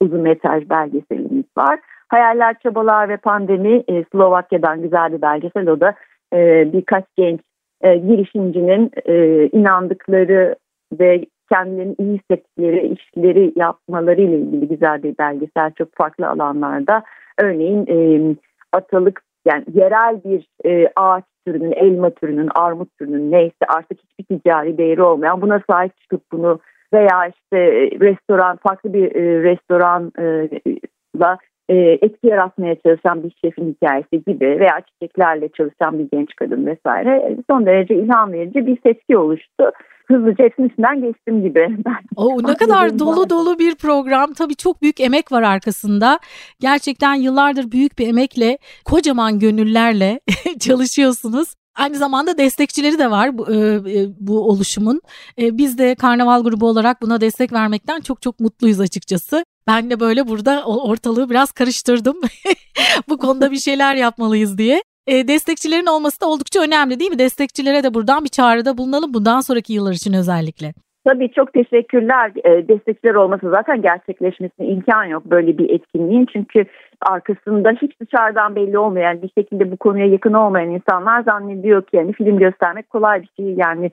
uzun 0.00 0.20
metraj 0.20 0.70
belgeselimiz 0.70 1.44
var. 1.58 1.80
Hayaller, 2.08 2.58
Çabalar 2.62 3.08
ve 3.08 3.16
Pandemi 3.16 3.84
e, 3.88 4.04
Slovakya'dan 4.12 4.82
güzel 4.82 5.12
bir 5.12 5.22
belgesel. 5.22 5.68
O 5.68 5.80
da 5.80 5.94
e, 6.34 6.72
birkaç 6.72 7.04
genç 7.16 7.40
e, 7.80 7.96
girişimcinin 7.96 8.90
e, 9.06 9.46
inandıkları 9.46 10.56
ve 11.00 11.24
kendilerini 11.52 11.94
iyi 11.98 12.18
hissettikleri 12.18 12.86
işleri 12.86 13.52
yapmaları 13.56 14.20
ile 14.20 14.38
ilgili 14.38 14.68
güzel 14.68 15.02
bir 15.02 15.18
belgesel 15.18 15.72
çok 15.78 15.88
farklı 15.94 16.28
alanlarda. 16.28 17.02
Örneğin 17.38 17.86
e, 17.88 18.36
atalık 18.72 19.22
yani 19.46 19.64
yerel 19.74 20.24
bir 20.24 20.46
e, 20.64 20.92
ağaç 20.96 21.24
türünün, 21.46 21.72
elma 21.72 22.10
türünün, 22.10 22.48
armut 22.54 22.98
türünün 22.98 23.30
neyse 23.30 23.66
artık 23.68 23.98
hiçbir 24.00 24.38
ticari 24.38 24.78
değeri 24.78 25.02
olmayan 25.02 25.40
buna 25.42 25.62
sahip 25.70 25.96
çıkıp 26.00 26.22
bunu 26.32 26.60
veya 26.92 27.26
işte 27.26 27.58
restoran 28.00 28.56
farklı 28.56 28.92
bir 28.92 29.16
e, 29.16 29.42
restoranla 29.42 31.38
e, 31.68 31.76
etki 31.76 32.26
yaratmaya 32.26 32.74
çalışan 32.74 33.22
bir 33.22 33.32
şefin 33.44 33.72
hikayesi 33.72 34.24
gibi 34.26 34.60
veya 34.60 34.80
çiçeklerle 34.80 35.48
çalışan 35.48 35.98
bir 35.98 36.08
genç 36.12 36.36
kadın 36.36 36.66
vesaire 36.66 37.36
son 37.50 37.66
derece 37.66 37.94
ilham 37.94 38.32
verici 38.32 38.66
bir 38.66 38.78
setki 38.82 39.16
oluştu 39.16 39.72
hızlıca 40.08 40.44
hepsinin 40.44 41.02
geçtim 41.02 41.42
gibi. 41.42 41.68
O 42.16 42.38
ne 42.42 42.54
kadar 42.54 42.98
dolu 42.98 43.30
dolu 43.30 43.58
bir 43.58 43.74
program. 43.74 44.32
Tabii 44.32 44.56
çok 44.56 44.82
büyük 44.82 45.00
emek 45.00 45.32
var 45.32 45.42
arkasında. 45.42 46.18
Gerçekten 46.60 47.14
yıllardır 47.14 47.72
büyük 47.72 47.98
bir 47.98 48.08
emekle, 48.08 48.58
kocaman 48.84 49.38
gönüllerle 49.38 50.20
çalışıyorsunuz. 50.60 51.54
Aynı 51.78 51.96
zamanda 51.96 52.38
destekçileri 52.38 52.98
de 52.98 53.10
var 53.10 53.38
bu, 53.38 53.52
e, 53.52 53.56
e, 53.56 54.08
bu 54.20 54.48
oluşumun. 54.48 55.00
E, 55.38 55.58
biz 55.58 55.78
de 55.78 55.94
Karnaval 55.94 56.42
grubu 56.42 56.66
olarak 56.68 57.02
buna 57.02 57.20
destek 57.20 57.52
vermekten 57.52 58.00
çok 58.00 58.22
çok 58.22 58.40
mutluyuz 58.40 58.80
açıkçası. 58.80 59.44
Ben 59.66 59.90
de 59.90 60.00
böyle 60.00 60.28
burada 60.28 60.64
ortalığı 60.64 61.30
biraz 61.30 61.52
karıştırdım. 61.52 62.20
bu 63.08 63.18
konuda 63.18 63.50
bir 63.50 63.58
şeyler 63.58 63.94
yapmalıyız 63.94 64.58
diye 64.58 64.82
e, 65.06 65.28
destekçilerin 65.28 65.86
olması 65.86 66.20
da 66.20 66.26
oldukça 66.26 66.60
önemli 66.60 67.00
değil 67.00 67.10
mi? 67.10 67.18
Destekçilere 67.18 67.82
de 67.82 67.94
buradan 67.94 68.24
bir 68.24 68.28
çağrıda 68.28 68.78
bulunalım 68.78 69.14
bundan 69.14 69.40
sonraki 69.40 69.72
yıllar 69.72 69.92
için 69.92 70.12
özellikle. 70.12 70.74
Tabii 71.08 71.32
çok 71.32 71.52
teşekkürler. 71.52 72.32
E, 72.44 72.68
destekçiler 72.68 73.14
olması 73.14 73.50
zaten 73.50 73.82
gerçekleşmesine 73.82 74.66
imkan 74.66 75.04
yok 75.04 75.24
böyle 75.24 75.58
bir 75.58 75.70
etkinliğin. 75.70 76.26
Çünkü 76.32 76.64
arkasında 77.10 77.70
hiç 77.70 78.00
dışarıdan 78.00 78.56
belli 78.56 78.78
olmayan 78.78 79.22
bir 79.22 79.30
şekilde 79.38 79.70
bu 79.72 79.76
konuya 79.76 80.06
yakın 80.06 80.32
olmayan 80.32 80.70
insanlar 80.70 81.22
zannediyor 81.22 81.82
ki 81.82 81.96
yani 81.96 82.12
film 82.12 82.38
göstermek 82.38 82.90
kolay 82.90 83.22
bir 83.22 83.30
şey. 83.36 83.54
Yani 83.54 83.90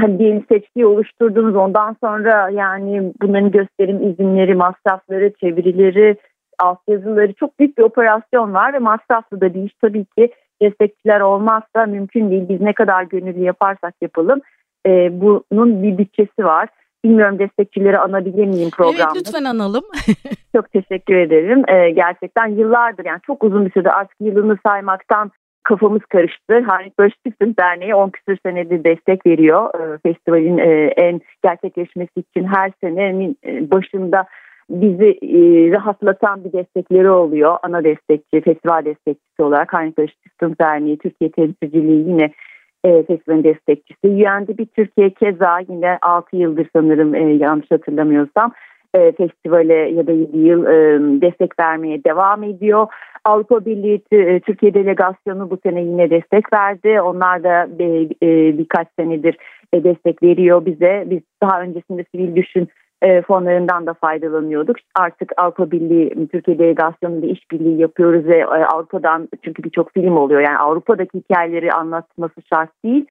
hani 0.00 0.18
diyelim 0.18 0.44
seçkiyi 0.48 0.86
oluşturdunuz 0.86 1.56
ondan 1.56 1.96
sonra 2.04 2.50
yani 2.50 3.12
bunların 3.22 3.50
gösterim 3.50 4.02
izinleri, 4.10 4.54
masrafları, 4.54 5.32
çevirileri, 5.40 6.16
altyazıları 6.58 7.32
çok 7.32 7.58
büyük 7.58 7.78
bir 7.78 7.82
operasyon 7.82 8.54
var 8.54 8.72
ve 8.72 8.78
masraflı 8.78 9.40
da 9.40 9.54
bir 9.54 9.62
iş 9.62 9.72
tabii 9.82 10.04
ki 10.04 10.30
destekçiler 10.62 11.20
olmazsa 11.20 11.86
mümkün 11.86 12.30
değil. 12.30 12.48
Biz 12.48 12.60
ne 12.60 12.72
kadar 12.72 13.02
gönüllü 13.02 13.42
yaparsak 13.42 13.94
yapalım 14.02 14.40
e, 14.86 15.20
bunun 15.20 15.82
bir 15.82 15.98
bütçesi 15.98 16.44
var. 16.44 16.68
Bilmiyorum 17.04 17.38
destekçileri 17.38 17.98
anabilir 17.98 18.46
miyim 18.46 18.70
programda? 18.70 19.12
Evet 19.14 19.26
lütfen 19.26 19.44
analım. 19.44 19.84
çok 20.56 20.72
teşekkür 20.72 21.16
ederim. 21.16 21.62
E, 21.68 21.90
gerçekten 21.90 22.46
yıllardır 22.46 23.04
yani 23.04 23.20
çok 23.26 23.44
uzun 23.44 23.66
bir 23.66 23.70
süre 23.70 23.90
artık 23.90 24.16
yılını 24.20 24.58
saymaktan 24.66 25.30
kafamız 25.62 26.02
karıştı. 26.08 26.60
Hanik 26.66 26.98
Barış 26.98 27.14
Derneği 27.58 27.94
10 27.94 28.10
küsur 28.10 28.36
senedir 28.46 28.84
destek 28.84 29.26
veriyor. 29.26 29.70
E, 29.74 29.98
festivalin 29.98 30.58
e, 30.58 30.92
en 30.96 31.20
gerçekleşmesi 31.44 32.20
için 32.20 32.44
her 32.44 32.72
senenin 32.82 33.36
e, 33.46 33.70
başında 33.70 34.26
bizi 34.70 35.18
e, 35.22 35.70
rahatlatan 35.72 36.44
bir 36.44 36.52
destekleri 36.52 37.10
oluyor. 37.10 37.58
Ana 37.62 37.84
destekçi, 37.84 38.40
festival 38.40 38.84
destekçisi 38.84 39.42
olarak 39.42 39.74
Haniktaş 39.74 40.10
Sistem 40.22 40.54
Derneği, 40.60 40.98
Türkiye 40.98 41.30
Temsilciliği 41.30 42.08
yine 42.08 42.32
e, 42.84 43.02
festivalin 43.02 43.44
destekçisi. 43.44 44.06
UNDP 44.06 44.74
Türkiye 44.74 45.10
keza 45.10 45.58
yine 45.68 45.98
6 46.02 46.36
yıldır 46.36 46.68
sanırım 46.72 47.14
e, 47.14 47.32
yanlış 47.32 47.70
hatırlamıyorsam 47.70 48.52
e, 48.94 49.12
festivale 49.12 49.74
ya 49.74 50.06
da 50.06 50.12
7 50.12 50.38
yıl 50.38 50.66
e, 50.66 51.00
destek 51.20 51.58
vermeye 51.60 52.04
devam 52.04 52.42
ediyor. 52.42 52.86
Avrupa 53.24 53.64
Birliği 53.64 54.02
e, 54.12 54.40
Türkiye 54.40 54.74
Delegasyonu 54.74 55.50
bu 55.50 55.58
sene 55.62 55.82
yine 55.82 56.10
destek 56.10 56.52
verdi. 56.52 57.00
Onlar 57.00 57.44
da 57.44 57.68
e, 57.78 57.84
e, 58.22 58.58
birkaç 58.58 58.88
senedir 58.98 59.36
e, 59.72 59.84
destek 59.84 60.22
veriyor 60.22 60.66
bize. 60.66 61.04
Biz 61.06 61.20
daha 61.42 61.62
öncesinde 61.62 62.04
sivil 62.14 62.36
düşün 62.36 62.68
e, 63.02 63.22
fonlarından 63.22 63.86
da 63.86 63.94
faydalanıyorduk. 63.94 64.76
Artık 64.94 65.32
Avrupa 65.36 65.70
Birliği, 65.70 66.28
Türkiye 66.28 66.58
Delegasyonu 66.58 67.18
ile 67.18 67.26
işbirliği 67.26 67.80
yapıyoruz 67.80 68.26
ve 68.26 68.38
e, 68.38 68.44
Avrupa'dan 68.44 69.28
çünkü 69.44 69.62
birçok 69.62 69.92
film 69.92 70.16
oluyor. 70.16 70.40
Yani 70.40 70.58
Avrupa'daki 70.58 71.18
hikayeleri 71.18 71.72
anlatması 71.72 72.42
şart 72.54 72.70
değil. 72.84 73.06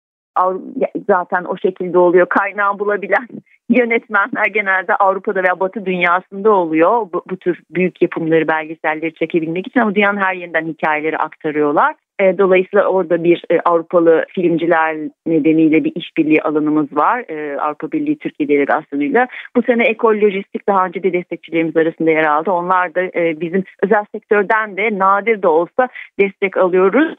Zaten 1.08 1.44
o 1.44 1.58
şekilde 1.58 1.98
oluyor. 1.98 2.28
Kaynağı 2.30 2.80
bulabilen 2.80 3.28
yönetmenler 3.70 4.46
genelde 4.54 4.96
Avrupa'da 4.96 5.44
veya 5.44 5.60
Batı 5.60 5.86
dünyasında 5.86 6.52
oluyor. 6.52 6.92
Bu, 7.14 7.24
bu 7.30 7.38
tür 7.38 7.62
büyük 7.72 8.02
yapımları, 8.02 8.48
belgeselleri 8.48 9.14
çekebilmek 9.14 9.68
için 9.68 9.80
ama 9.80 9.96
dünyanın 9.96 10.22
her 10.22 10.34
yerinden 10.34 10.66
hikayeleri 10.66 11.18
aktarıyorlar. 11.18 11.96
E, 12.20 12.38
dolayısıyla 12.38 12.86
orada 12.88 13.24
bir 13.24 13.44
e, 13.50 13.60
Avrupalı 13.60 14.26
filmciler 14.30 14.98
nedeniyle 15.28 15.84
bir 15.84 15.92
işbirliği 15.96 16.42
alanımız 16.42 16.96
var. 16.96 17.26
E, 17.30 17.58
Avrupa 17.60 17.92
Birliği 17.92 18.18
Türkiye 18.18 18.50
Delegasyonu'yla. 18.50 19.28
Bu 19.56 19.62
sene 19.62 19.84
Ekol 19.84 20.16
Lojistik 20.16 20.68
daha 20.68 20.86
önce 20.86 21.04
de 21.04 21.14
destekçilerimiz 21.14 21.78
arasında 21.78 22.12
yer 22.12 22.24
aldı. 22.24 22.52
Onlar 22.52 22.96
da 22.96 23.02
bizim 23.42 23.64
özel 23.84 24.06
sektörden 24.12 24.78
de 24.78 25.00
nadir 25.00 25.42
de 25.42 25.48
olsa 25.48 25.90
destek 26.20 26.58
alıyoruz. 26.58 27.16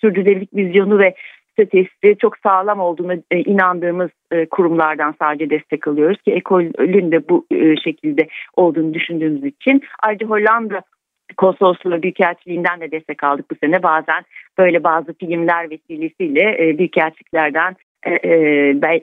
Sürdürülebilirlik 0.00 0.56
vizyonu 0.56 0.98
ve 0.98 1.14
stratejisi 1.52 2.16
çok 2.18 2.38
sağlam 2.38 2.80
olduğunu 2.80 3.14
inandığımız 3.32 4.10
kurumlardan 4.50 5.14
sadece 5.18 5.50
destek 5.50 5.88
alıyoruz 5.88 6.22
ki 6.22 6.32
ekolün 6.32 7.12
de 7.12 7.28
bu 7.28 7.46
şekilde 7.84 8.28
olduğunu 8.56 8.94
düşündüğümüz 8.94 9.44
için. 9.44 9.82
Ayrıca 10.02 10.26
Hollanda 10.26 10.82
konsolosluğu 11.36 12.02
büyükelçiliğinden 12.02 12.80
de 12.80 12.90
destek 12.90 13.24
aldık 13.24 13.50
bu 13.50 13.54
sene. 13.54 13.82
Bazen 13.82 14.24
böyle 14.58 14.84
bazı 14.84 15.14
filmler 15.14 15.70
vesilesiyle 15.70 16.56
e, 16.58 16.78
büyükelçiliklerden 16.78 17.70
e, 17.70 17.89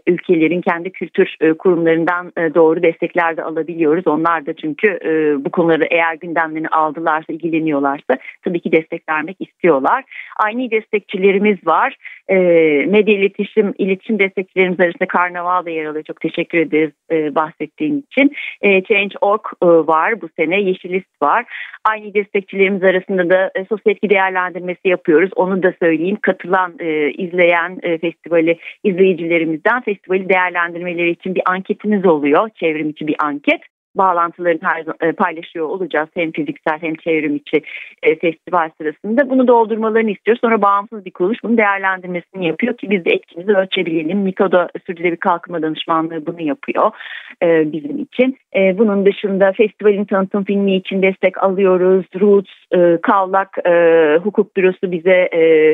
ülkelerin 0.07 0.61
kendi 0.61 0.91
kültür 0.91 1.35
e, 1.41 1.53
kurumlarından 1.53 2.31
doğru 2.55 2.83
destekler 2.83 3.37
de 3.37 3.43
alabiliyoruz. 3.43 4.07
Onlar 4.07 4.45
da 4.45 4.53
çünkü 4.53 4.99
bu 5.45 5.51
konuları 5.51 5.85
eğer 5.91 6.15
gündemlerini 6.15 6.67
aldılarsa, 6.67 7.33
ilgileniyorlarsa 7.33 8.17
tabii 8.43 8.59
ki 8.59 8.71
destek 8.71 9.09
vermek 9.09 9.37
istiyorlar. 9.39 10.03
Aynı 10.37 10.71
destekçilerimiz 10.71 11.67
var. 11.67 11.95
Medya 12.87 13.15
iletişim, 13.15 13.73
iletişim 13.77 14.19
destekçilerimiz 14.19 14.79
arasında 14.79 15.07
Karnaval 15.07 15.65
da 15.65 15.69
yer 15.69 15.85
alıyor. 15.85 16.03
Çok 16.03 16.21
teşekkür 16.21 16.57
ederiz 16.57 16.91
bahsettiğin 17.35 18.05
için. 18.11 18.31
Change.org 18.61 19.41
var 19.61 20.21
bu 20.21 20.29
sene, 20.39 20.61
Yeşilist 20.61 21.21
var. 21.21 21.45
Aynı 21.89 22.13
destekçilerimiz 22.13 22.83
arasında 22.83 23.29
da 23.29 23.51
sosyal 23.69 23.95
etki 23.95 24.09
değerlendirmesi 24.09 24.87
yapıyoruz. 24.87 25.29
Onu 25.35 25.63
da 25.63 25.73
söyleyeyim. 25.81 26.17
Katılan, 26.21 26.73
izleyen 27.17 27.79
festivali 28.01 28.57
izleyicilerimizden 28.87 29.81
festivali 29.81 30.29
değerlendirmeleri 30.29 31.09
için 31.09 31.35
bir 31.35 31.41
anketimiz 31.45 32.05
oluyor. 32.05 32.49
Çevrim 32.55 32.89
içi 32.89 33.07
bir 33.07 33.15
anket 33.19 33.61
bağlantılarını 33.97 34.59
her, 34.63 35.07
e, 35.07 35.11
paylaşıyor 35.11 35.69
olacağız 35.69 36.09
hem 36.13 36.31
fiziksel 36.31 36.77
hem 36.81 36.95
çevrim 36.95 37.35
içi 37.35 37.61
e, 38.03 38.15
festival 38.15 38.69
sırasında. 38.81 39.29
Bunu 39.29 39.47
doldurmalarını 39.47 40.11
istiyoruz. 40.11 40.41
Sonra 40.41 40.61
bağımsız 40.61 41.05
bir 41.05 41.11
kuruluş 41.11 41.37
bunun 41.43 41.57
değerlendirmesini 41.57 42.47
yapıyor 42.47 42.77
ki 42.77 42.89
biz 42.89 43.05
de 43.05 43.09
etkimizi 43.09 43.51
ölçebilelim. 43.51 44.19
Miko'da 44.19 44.69
sürdürülebilir 44.85 45.17
kalkınma 45.17 45.61
danışmanlığı 45.61 46.25
bunu 46.25 46.41
yapıyor 46.41 46.91
e, 47.43 47.71
bizim 47.71 47.99
için. 47.99 48.37
Bunun 48.77 49.05
dışında 49.05 49.51
festivalin 49.51 50.05
tanıtım 50.05 50.43
filmi 50.43 50.75
için 50.75 51.01
destek 51.01 51.43
alıyoruz. 51.43 52.05
Roots, 52.19 52.51
Kavlak 53.01 53.57
Hukuk 54.23 54.57
Bürosu 54.57 54.91
bize 54.91 55.29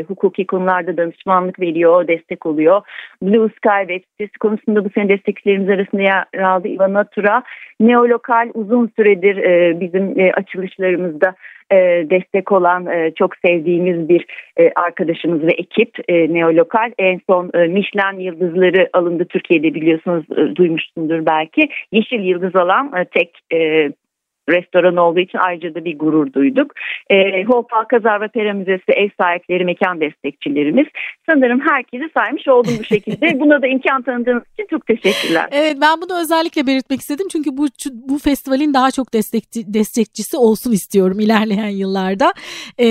hukuki 0.08 0.48
konularda 0.48 0.98
danışmanlık 0.98 1.60
veriyor, 1.60 2.08
destek 2.08 2.46
oluyor. 2.46 2.82
Blue 3.22 3.50
Sky 3.50 3.94
web 3.94 4.04
sitesi 4.12 4.40
konusunda 4.40 4.86
bu 4.86 4.90
sene 4.90 5.10
destekçilerimiz 5.10 5.70
arasında 5.70 6.02
yer 6.02 6.44
aldı. 6.44 6.68
Ivana 6.68 7.04
Tura, 7.04 7.44
Neolokal 8.14 8.50
uzun 8.54 8.92
süredir 8.96 9.38
e, 9.38 9.80
bizim 9.80 10.20
e, 10.20 10.34
açılışlarımızda 10.34 11.36
e, 11.72 11.76
destek 12.10 12.52
olan 12.52 12.86
e, 12.86 13.12
çok 13.16 13.32
sevdiğimiz 13.46 14.10
bir 14.10 14.26
e, 14.58 14.72
arkadaşımız 14.76 15.44
ve 15.44 15.52
ekip 15.52 15.90
e, 16.08 16.34
Neolokal. 16.34 16.92
En 16.98 17.20
son 17.30 17.52
e, 17.54 17.58
Michelin 17.58 18.20
yıldızları 18.20 18.90
alındı 18.94 19.26
Türkiye'de 19.26 19.74
biliyorsunuz 19.74 20.26
e, 20.32 20.56
duymuşsundur 20.56 21.26
belki. 21.26 21.70
Yeşil 21.92 22.20
yıldız 22.20 22.56
alan 22.56 22.94
e, 22.98 23.06
tek 23.06 23.40
e, 23.54 23.92
restoran 24.50 24.98
olduğu 24.98 25.20
için 25.20 25.38
ayrıca 25.38 25.76
da 25.76 25.86
bir 25.86 26.00
gurur 26.00 26.34
duyduk. 26.34 26.72
E, 27.10 27.44
Hope 27.44 27.76
Alcazar 27.76 28.22
ve 28.22 28.28
Pera 28.28 28.54
Müzesi 28.54 28.92
ev 28.92 29.10
sahipleri, 29.22 29.66
mekan 29.66 30.02
destekçilerimiz. 30.02 30.88
Sanırım 31.30 31.60
herkesi 31.60 32.10
saymış 32.14 32.48
oldum 32.48 32.74
bu 32.80 32.84
şekilde. 32.84 33.40
Buna 33.40 33.62
da 33.62 33.68
imkan 33.68 34.02
tanıdığınız 34.02 34.44
için 34.54 34.68
çok 34.70 34.88
teşekkürler. 34.88 35.48
Evet 35.52 35.78
ben 35.82 36.02
bunu 36.02 36.22
özellikle 36.22 36.68
belirtmek 36.68 37.00
istedim. 37.00 37.28
Çünkü 37.32 37.58
bu 37.58 37.68
bu 37.94 38.18
festivalin 38.18 38.74
daha 38.74 38.92
çok 38.92 39.14
destekçi, 39.14 39.74
destekçisi 39.74 40.38
olsun 40.38 40.72
istiyorum 40.72 41.20
ilerleyen 41.20 41.70
yıllarda. 41.70 42.34
E, 42.78 42.88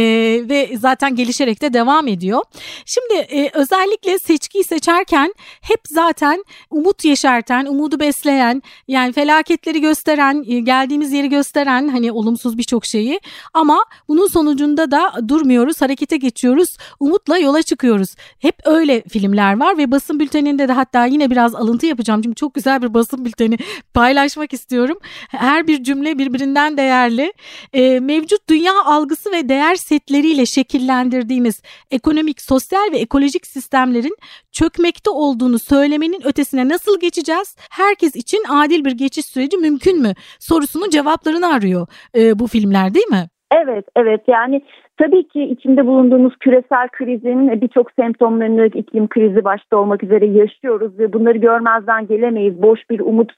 ve 0.49 0.69
zaten 0.77 1.15
gelişerek 1.15 1.63
de 1.63 1.73
devam 1.73 2.09
ediyor. 2.09 2.41
Şimdi 2.87 3.15
e, 3.15 3.51
özellikle 3.55 4.19
seçkiyi 4.19 4.65
seçerken 4.65 5.35
hep 5.63 5.81
zaten 5.87 6.45
umut 6.71 7.05
yeşerten, 7.05 7.67
umudu 7.67 8.01
besleyen, 8.01 8.63
yani 8.89 9.13
felaketleri 9.13 9.81
gösteren, 9.81 10.45
e, 10.49 10.61
geldiğimiz 10.61 11.13
yeri 11.13 11.29
gösteren 11.29 11.42
gösteren 11.43 11.89
hani 11.89 12.13
olumsuz 12.13 12.59
birçok 12.59 12.87
şeyi 12.87 13.21
ama 13.55 13.85
bunun 14.09 14.27
sonucunda 14.27 14.91
da 14.91 15.13
durmuyoruz, 15.29 15.83
harekete 15.83 16.17
geçiyoruz, 16.17 16.77
umutla 17.01 17.39
yola 17.39 17.63
çıkıyoruz. 17.63 18.15
Hep 18.39 18.55
öyle 18.65 19.03
filmler 19.09 19.61
var 19.61 19.79
ve 19.79 19.91
basın 19.91 20.21
bülteninde 20.21 20.69
de 20.69 20.73
hatta 20.73 21.07
yine 21.07 21.31
biraz 21.31 21.55
alıntı 21.55 21.87
yapacağım 21.87 22.23
çünkü 22.23 22.35
çok 22.35 22.55
güzel 22.55 22.83
bir 22.83 22.95
basın 22.95 23.25
bülteni 23.25 23.59
paylaşmak 23.95 24.53
istiyorum. 24.53 24.99
Her 25.29 25.67
bir 25.67 25.85
cümle 25.85 26.19
birbirinden 26.19 26.77
değerli. 26.77 27.33
Ee, 27.73 28.01
mevcut 28.01 28.49
dünya 28.49 28.85
algısı 28.85 29.33
ve 29.33 29.49
değer 29.49 29.75
setleriyle 29.75 30.47
şekillendirdiğimiz 30.47 31.63
ekonomik, 31.91 32.43
sosyal 32.43 32.93
ve 32.93 32.99
ekolojik 32.99 33.47
sistemlerin 33.47 34.17
çökmekte 34.53 35.11
olduğunu 35.11 35.59
söylemenin 35.59 36.27
ötesine 36.27 36.69
nasıl 36.69 37.01
geçeceğiz? 37.01 37.57
Herkes 37.71 38.17
için 38.17 38.45
adil 38.49 38.85
bir 38.85 38.93
geçiş 38.93 39.27
süreci 39.27 39.57
mümkün 39.57 40.03
mü? 40.03 40.15
Sorusunun 40.41 40.91
cevaplarını 41.33 41.57
arıyor 41.57 41.87
e, 42.17 42.39
bu 42.39 42.47
filmler 42.47 42.95
değil 42.95 43.11
mi? 43.11 43.27
Evet, 43.65 43.85
evet 43.97 44.21
yani 44.29 44.63
tabii 44.97 45.29
ki 45.29 45.43
içinde 45.43 45.87
bulunduğumuz 45.87 46.37
küresel 46.41 46.89
krizin 46.89 47.61
birçok 47.61 47.91
semptomlarını 47.93 48.67
iklim 48.67 49.09
krizi 49.09 49.45
başta 49.45 49.77
olmak 49.77 50.03
üzere 50.03 50.27
yaşıyoruz 50.27 50.99
ve 50.99 51.13
bunları 51.13 51.39
görmezden 51.39 52.07
gelemeyiz. 52.07 52.63
Boş 52.63 52.81
bir 52.91 53.01
umut 53.01 53.33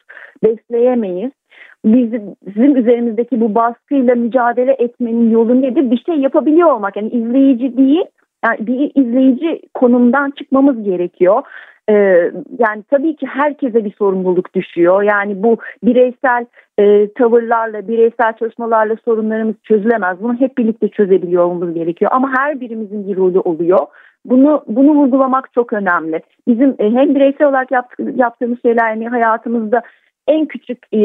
besleyemeyiz. 0.44 1.30
Bizim, 1.84 2.22
bizim 2.46 2.76
üzerimizdeki 2.76 3.40
bu 3.40 3.54
baskıyla 3.54 4.14
mücadele 4.14 4.76
etmenin 4.78 5.30
yolu 5.30 5.62
nedir? 5.62 5.90
Bir 5.90 6.02
şey 6.06 6.14
yapabiliyor 6.14 6.72
olmak. 6.72 6.96
Yani 6.96 7.08
izleyici 7.08 7.76
değil, 7.76 8.04
yani 8.44 8.66
bir 8.66 8.92
izleyici 8.94 9.60
konumdan 9.74 10.30
çıkmamız 10.30 10.82
gerekiyor. 10.82 11.42
Ee, 11.88 12.30
yani 12.58 12.82
tabii 12.90 13.16
ki 13.16 13.26
herkese 13.26 13.84
bir 13.84 13.92
sorumluluk 13.92 14.54
düşüyor. 14.54 15.02
Yani 15.02 15.42
bu 15.42 15.56
bireysel 15.84 16.46
e, 16.78 17.12
tavırlarla, 17.12 17.88
bireysel 17.88 18.32
çalışmalarla 18.38 18.96
sorunlarımız 19.04 19.54
çözülemez. 19.62 20.22
Bunu 20.22 20.40
hep 20.40 20.58
birlikte 20.58 20.88
çözebiliyor 20.88 21.44
olmamız 21.44 21.74
gerekiyor. 21.74 22.10
Ama 22.14 22.32
her 22.38 22.60
birimizin 22.60 23.08
bir 23.08 23.16
rolü 23.16 23.38
oluyor. 23.38 23.86
Bunu 24.24 24.64
bunu 24.68 24.94
vurgulamak 24.94 25.52
çok 25.52 25.72
önemli. 25.72 26.20
Bizim 26.48 26.74
e, 26.78 26.90
hem 26.90 27.14
bireysel 27.14 27.46
olarak 27.46 27.68
yaptığımız 28.14 28.62
şeyler 28.62 28.90
yani 28.90 29.08
hayatımızda 29.08 29.82
en 30.28 30.46
küçük 30.46 30.78
e, 30.92 31.00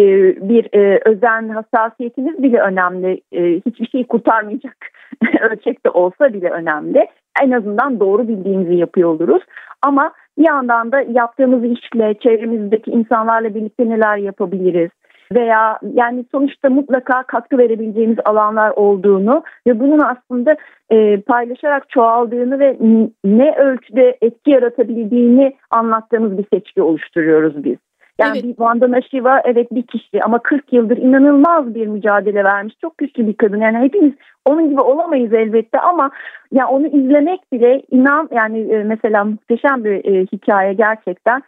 bir 0.49 0.69
e, 0.73 0.99
özen 1.05 1.49
hassasiyetimiz 1.49 2.43
bile 2.43 2.60
önemli. 2.60 3.21
E, 3.32 3.62
hiçbir 3.65 3.88
şeyi 3.88 4.08
kurtarmayacak 4.08 4.75
ölçekte 5.41 5.89
olsa 5.89 6.34
bile 6.34 6.49
önemli. 6.49 7.08
En 7.43 7.51
azından 7.51 7.99
doğru 7.99 8.27
bildiğimizi 8.27 8.75
yapıyor 8.75 9.10
oluruz. 9.10 9.43
Ama 9.82 10.12
bir 10.38 10.47
yandan 10.47 10.91
da 10.91 11.01
yaptığımız 11.01 11.63
işle, 11.63 12.13
çevremizdeki 12.23 12.91
insanlarla 12.91 13.55
birlikte 13.55 13.89
neler 13.89 14.17
yapabiliriz? 14.17 14.89
Veya 15.36 15.79
yani 15.93 16.25
sonuçta 16.32 16.69
mutlaka 16.69 17.23
katkı 17.23 17.58
verebileceğimiz 17.58 18.17
alanlar 18.25 18.71
olduğunu 18.75 19.43
ve 19.67 19.79
bunun 19.79 19.99
aslında 19.99 20.55
e, 20.89 21.21
paylaşarak 21.21 21.89
çoğaldığını 21.89 22.60
ve 22.60 22.77
ne 23.23 23.55
ölçüde 23.55 24.17
etki 24.21 24.51
yaratabildiğini 24.51 25.55
anlattığımız 25.71 26.38
bir 26.38 26.45
seçki 26.53 26.82
oluşturuyoruz 26.82 27.63
biz. 27.63 27.77
Yani 28.19 28.38
evet. 28.38 28.43
bir 28.43 28.63
Vandana 28.63 29.01
Shiva 29.01 29.41
evet 29.45 29.71
bir 29.71 29.84
kişi 29.88 30.23
ama 30.23 30.39
40 30.39 30.73
yıldır 30.73 30.97
inanılmaz 30.97 31.75
bir 31.75 31.88
mücadele 31.88 32.43
vermiş. 32.43 32.75
Çok 32.82 32.97
güçlü 32.97 33.27
bir 33.27 33.38
kadın. 33.38 33.62
Yani 33.62 33.77
hepimiz 33.77 34.13
onun 34.45 34.69
gibi 34.69 34.82
olamayız 34.82 35.34
elbette 35.34 35.79
ama 35.79 36.03
ya 36.03 36.10
yani 36.51 36.69
onu 36.69 36.88
izlemek 36.88 37.51
bile 37.53 37.82
inan 37.91 38.29
yani 38.32 38.73
e, 38.73 38.84
mesela 38.84 39.23
muhteşem 39.23 39.84
bir 39.84 40.05
e, 40.05 40.25
hikaye 40.34 40.73
gerçekten. 40.73 41.43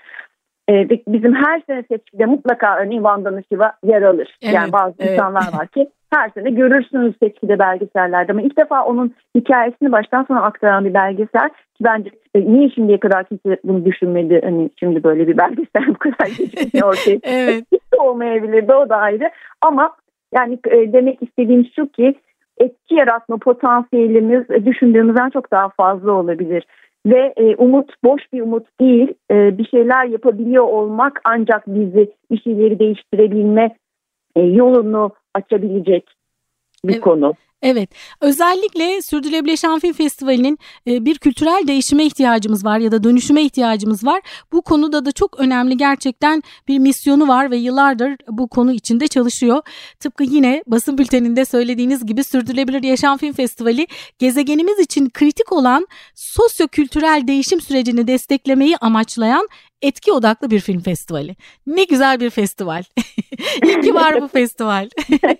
E, 0.69 0.89
bizim 0.89 1.35
her 1.35 1.61
sene 1.67 1.83
seçkide 1.83 2.25
mutlaka 2.25 2.77
örneğin 2.77 3.03
Vandana 3.03 3.41
Shiva 3.51 3.73
yer 3.83 4.01
alır. 4.01 4.37
Evet, 4.41 4.55
yani 4.55 4.71
bazı 4.71 4.95
evet. 4.99 5.11
insanlar 5.11 5.59
var 5.59 5.67
ki 5.67 5.89
her 6.13 6.29
sene 6.29 6.49
görürsünüz 6.49 7.15
seçkide 7.23 7.59
belgesellerde. 7.59 8.31
Ama 8.31 8.41
ilk 8.41 8.57
defa 8.57 8.85
onun 8.85 9.13
hikayesini 9.35 9.91
baştan 9.91 10.23
sona 10.23 10.41
aktaran 10.41 10.85
bir 10.85 10.93
belgesel. 10.93 11.49
Ki 11.49 11.83
bence 11.83 12.09
e, 12.35 12.53
niye 12.53 12.69
şimdiye 12.69 12.99
kadar 12.99 13.23
kimse 13.23 13.57
bunu 13.63 13.85
düşünmedi? 13.85 14.41
Hani 14.43 14.69
şimdi 14.79 15.03
böyle 15.03 15.27
bir 15.27 15.37
belgesel 15.37 15.87
bu 15.87 15.97
kadar 15.97 16.27
geçmiş 16.37 16.83
ortaya. 16.83 17.19
Evet. 17.23 17.63
hiç 17.71 17.81
de 17.93 17.97
olmayabilirdi 17.97 18.73
o 18.73 18.89
da 18.89 18.95
ayrı. 18.95 19.31
Ama 19.61 19.95
yani 20.35 20.59
e, 20.67 20.93
demek 20.93 21.23
istediğim 21.23 21.65
şu 21.75 21.87
ki 21.87 22.15
etki 22.57 22.95
yaratma 22.95 23.37
potansiyelimiz 23.37 24.51
e, 24.51 24.65
düşündüğümüzden 24.65 25.29
çok 25.29 25.51
daha 25.51 25.69
fazla 25.69 26.11
olabilir. 26.11 26.65
Ve 27.05 27.33
e, 27.37 27.55
umut 27.55 27.91
boş 28.03 28.21
bir 28.33 28.41
umut 28.41 28.79
değil, 28.79 29.13
e, 29.31 29.57
bir 29.57 29.65
şeyler 29.65 30.05
yapabiliyor 30.05 30.63
olmak 30.63 31.21
ancak 31.23 31.67
bizi 31.67 32.11
bir 32.31 32.41
şeyleri 32.41 32.79
değiştirebilme 32.79 33.75
e, 34.35 34.41
yolunu 34.41 35.11
açabilecek 35.33 36.05
bir 36.85 36.93
evet. 36.93 37.03
konu. 37.03 37.33
Evet 37.61 37.89
özellikle 38.21 39.01
Sürdürülebilir 39.01 39.51
Yaşam 39.51 39.79
Film 39.79 39.93
Festivali'nin 39.93 40.57
e, 40.87 41.05
bir 41.05 41.17
kültürel 41.17 41.63
değişime 41.67 42.05
ihtiyacımız 42.05 42.65
var 42.65 42.79
ya 42.79 42.91
da 42.91 43.03
dönüşüme 43.03 43.41
ihtiyacımız 43.43 44.05
var. 44.05 44.21
Bu 44.51 44.61
konuda 44.61 45.05
da 45.05 45.11
çok 45.11 45.39
önemli 45.39 45.77
gerçekten 45.77 46.43
bir 46.67 46.79
misyonu 46.79 47.27
var 47.27 47.51
ve 47.51 47.57
yıllardır 47.57 48.15
bu 48.29 48.47
konu 48.47 48.71
içinde 48.71 49.07
çalışıyor. 49.07 49.61
Tıpkı 49.99 50.23
yine 50.23 50.63
basın 50.67 50.97
bülteninde 50.97 51.45
söylediğiniz 51.45 52.05
gibi 52.05 52.23
Sürdürülebilir 52.23 52.83
Yaşam 52.83 53.17
Film 53.17 53.33
Festivali 53.33 53.87
gezegenimiz 54.19 54.79
için 54.79 55.09
kritik 55.09 55.51
olan 55.51 55.87
sosyo-kültürel 56.15 57.23
değişim 57.27 57.61
sürecini 57.61 58.07
desteklemeyi 58.07 58.77
amaçlayan 58.77 59.47
etki 59.81 60.11
odaklı 60.11 60.49
bir 60.51 60.59
film 60.59 60.79
festivali. 60.79 61.35
Ne 61.67 61.83
güzel 61.83 62.19
bir 62.19 62.29
festival. 62.29 62.83
İyi 63.65 63.81
ki 63.81 63.93
var 63.93 64.21
bu 64.21 64.27
festival. 64.39 64.89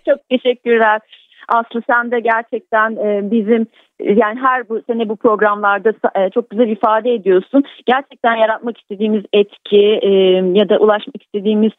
Çok 0.10 0.30
teşekkürler. 0.30 1.02
Aslı 1.48 1.82
sen 1.90 2.12
de 2.12 2.20
gerçekten 2.20 2.92
e, 2.92 3.32
bizim 3.32 3.68
yani 4.04 4.40
her 4.40 4.70
bu 4.70 4.82
sene 4.88 5.10
bu 5.10 5.16
programlarda 5.16 5.94
e, 6.16 6.30
çok 6.30 6.50
güzel 6.50 6.68
ifade 6.68 7.14
ediyorsun. 7.14 7.64
Gerçekten 7.86 8.36
yaratmak 8.36 8.78
istediğimiz 8.78 9.24
etki 9.34 10.00
e, 10.02 10.10
ya 10.54 10.70
da 10.70 10.78
ulaşmak 10.78 11.24
istediğimiz 11.24 11.72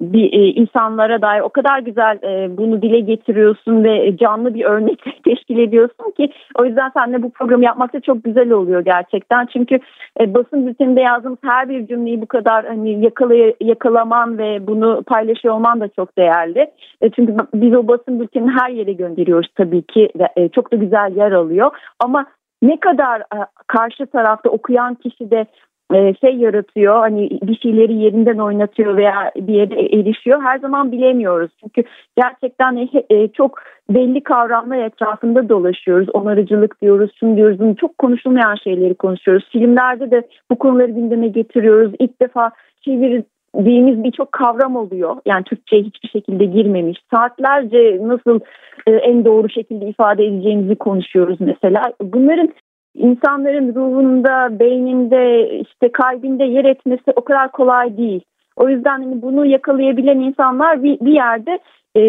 bir 0.00 0.32
e, 0.32 0.46
insanlara 0.46 1.22
dair 1.22 1.40
o 1.40 1.48
kadar 1.48 1.78
güzel 1.78 2.18
bunu 2.56 2.82
dile 2.82 3.00
getiriyorsun 3.00 3.84
ve 3.84 4.16
canlı 4.16 4.54
bir 4.54 4.64
örnek 4.64 4.98
teşkil 5.24 5.58
ediyorsun 5.58 6.10
ki 6.16 6.32
o 6.58 6.64
yüzden 6.64 6.90
seninle 6.96 7.22
bu 7.22 7.30
programı 7.30 7.64
yapmak 7.64 7.94
da 7.94 8.00
çok 8.00 8.24
güzel 8.24 8.50
oluyor 8.50 8.80
gerçekten. 8.80 9.46
Çünkü 9.46 9.78
basın 10.20 10.66
bülteninde 10.66 11.00
yazdığımız 11.00 11.38
her 11.44 11.68
bir 11.68 11.86
cümleyi 11.86 12.22
bu 12.22 12.26
kadar 12.26 12.66
hani 12.66 13.04
yakalay 13.04 13.54
yakalaman 13.60 14.38
ve 14.38 14.66
bunu 14.66 15.02
paylaşıyor 15.06 15.54
olman 15.54 15.80
da 15.80 15.88
çok 15.88 16.18
değerli. 16.18 16.70
Çünkü 17.16 17.36
biz 17.54 17.74
o 17.74 17.88
basın 17.88 18.20
bültenini 18.20 18.50
her 18.60 18.70
yere 18.70 18.92
gönderiyoruz 18.92 19.48
tabii 19.54 19.82
ki 19.82 20.08
ve 20.18 20.48
çok 20.48 20.72
da 20.72 20.76
güzel 20.76 21.16
yer 21.16 21.32
alıyor. 21.32 21.69
Ama 21.98 22.26
ne 22.62 22.80
kadar 22.80 23.20
e, 23.20 23.38
karşı 23.66 24.06
tarafta 24.06 24.50
okuyan 24.50 24.94
kişi 24.94 25.30
de 25.30 25.46
e, 25.94 26.14
şey 26.14 26.34
yaratıyor 26.36 26.98
hani 26.98 27.30
bir 27.42 27.56
şeyleri 27.56 27.94
yerinden 27.94 28.38
oynatıyor 28.38 28.96
veya 28.96 29.32
bir 29.36 29.54
yere 29.54 29.98
erişiyor 29.98 30.42
her 30.42 30.58
zaman 30.58 30.92
bilemiyoruz. 30.92 31.50
Çünkü 31.60 31.82
gerçekten 32.16 32.88
e, 33.10 33.28
çok 33.28 33.60
belli 33.90 34.22
kavramlar 34.22 34.78
etrafında 34.78 35.48
dolaşıyoruz. 35.48 36.08
Onarıcılık 36.08 36.82
diyoruz, 36.82 37.10
şunu 37.20 37.36
diyoruz, 37.36 37.58
bunu 37.58 37.76
çok 37.76 37.98
konuşulmayan 37.98 38.54
şeyleri 38.54 38.94
konuşuyoruz. 38.94 39.48
Filmlerde 39.52 40.10
de 40.10 40.28
bu 40.50 40.58
konuları 40.58 40.90
gündeme 40.90 41.28
getiriyoruz. 41.28 41.92
İlk 41.98 42.20
defa 42.22 42.50
çeviri 42.84 43.24
girmediğimiz 43.54 44.04
birçok 44.04 44.32
kavram 44.32 44.76
oluyor. 44.76 45.16
Yani 45.26 45.44
Türkçe'ye 45.44 45.82
hiçbir 45.82 46.08
şekilde 46.08 46.44
girmemiş. 46.44 46.98
Saatlerce 47.14 47.98
nasıl 48.02 48.40
e, 48.86 48.92
en 48.92 49.24
doğru 49.24 49.48
şekilde 49.48 49.86
ifade 49.86 50.24
edeceğimizi 50.24 50.76
konuşuyoruz 50.76 51.40
mesela. 51.40 51.82
Bunların 52.02 52.48
insanların 52.94 53.74
ruhunda, 53.74 54.58
beyninde, 54.60 55.50
işte 55.58 55.92
kalbinde 55.92 56.44
yer 56.44 56.64
etmesi 56.64 57.12
o 57.16 57.24
kadar 57.24 57.52
kolay 57.52 57.96
değil. 57.96 58.20
O 58.56 58.68
yüzden 58.68 59.02
hani 59.02 59.22
bunu 59.22 59.46
yakalayabilen 59.46 60.18
insanlar 60.18 60.82
bir, 60.82 61.00
bir 61.00 61.12
yerde 61.12 61.58
e, 61.94 62.00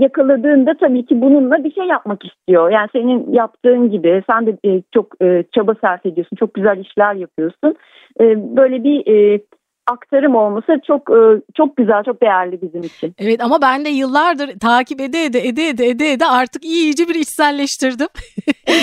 yakaladığında 0.00 0.74
tabii 0.80 1.06
ki 1.06 1.20
bununla 1.20 1.64
bir 1.64 1.72
şey 1.72 1.84
yapmak 1.84 2.24
istiyor. 2.24 2.70
Yani 2.70 2.88
senin 2.92 3.32
yaptığın 3.32 3.90
gibi 3.90 4.22
sen 4.30 4.46
de 4.46 4.56
e, 4.64 4.82
çok 4.94 5.22
e, 5.22 5.44
çaba 5.54 5.74
sarf 5.80 6.06
ediyorsun, 6.06 6.36
çok 6.36 6.54
güzel 6.54 6.78
işler 6.78 7.14
yapıyorsun. 7.14 7.74
E, 8.20 8.56
böyle 8.56 8.84
bir 8.84 9.06
e, 9.06 9.40
aktarım 9.86 10.34
olması 10.34 10.80
çok 10.86 11.10
e, 11.10 11.42
çok 11.56 11.76
güzel, 11.76 12.04
çok 12.04 12.22
değerli 12.22 12.62
bizim 12.62 12.80
için. 12.80 13.14
Evet 13.18 13.44
ama 13.44 13.62
ben 13.62 13.84
de 13.84 13.88
yıllardır 13.88 14.58
takip 14.58 15.00
ede 15.00 15.24
ede 15.24 15.48
ede 15.48 15.68
ede 15.68 15.86
ede 15.86 16.12
ede 16.12 16.26
artık 16.26 16.64
iyice 16.64 17.08
bir 17.08 17.14
içselleştirdim. 17.14 18.08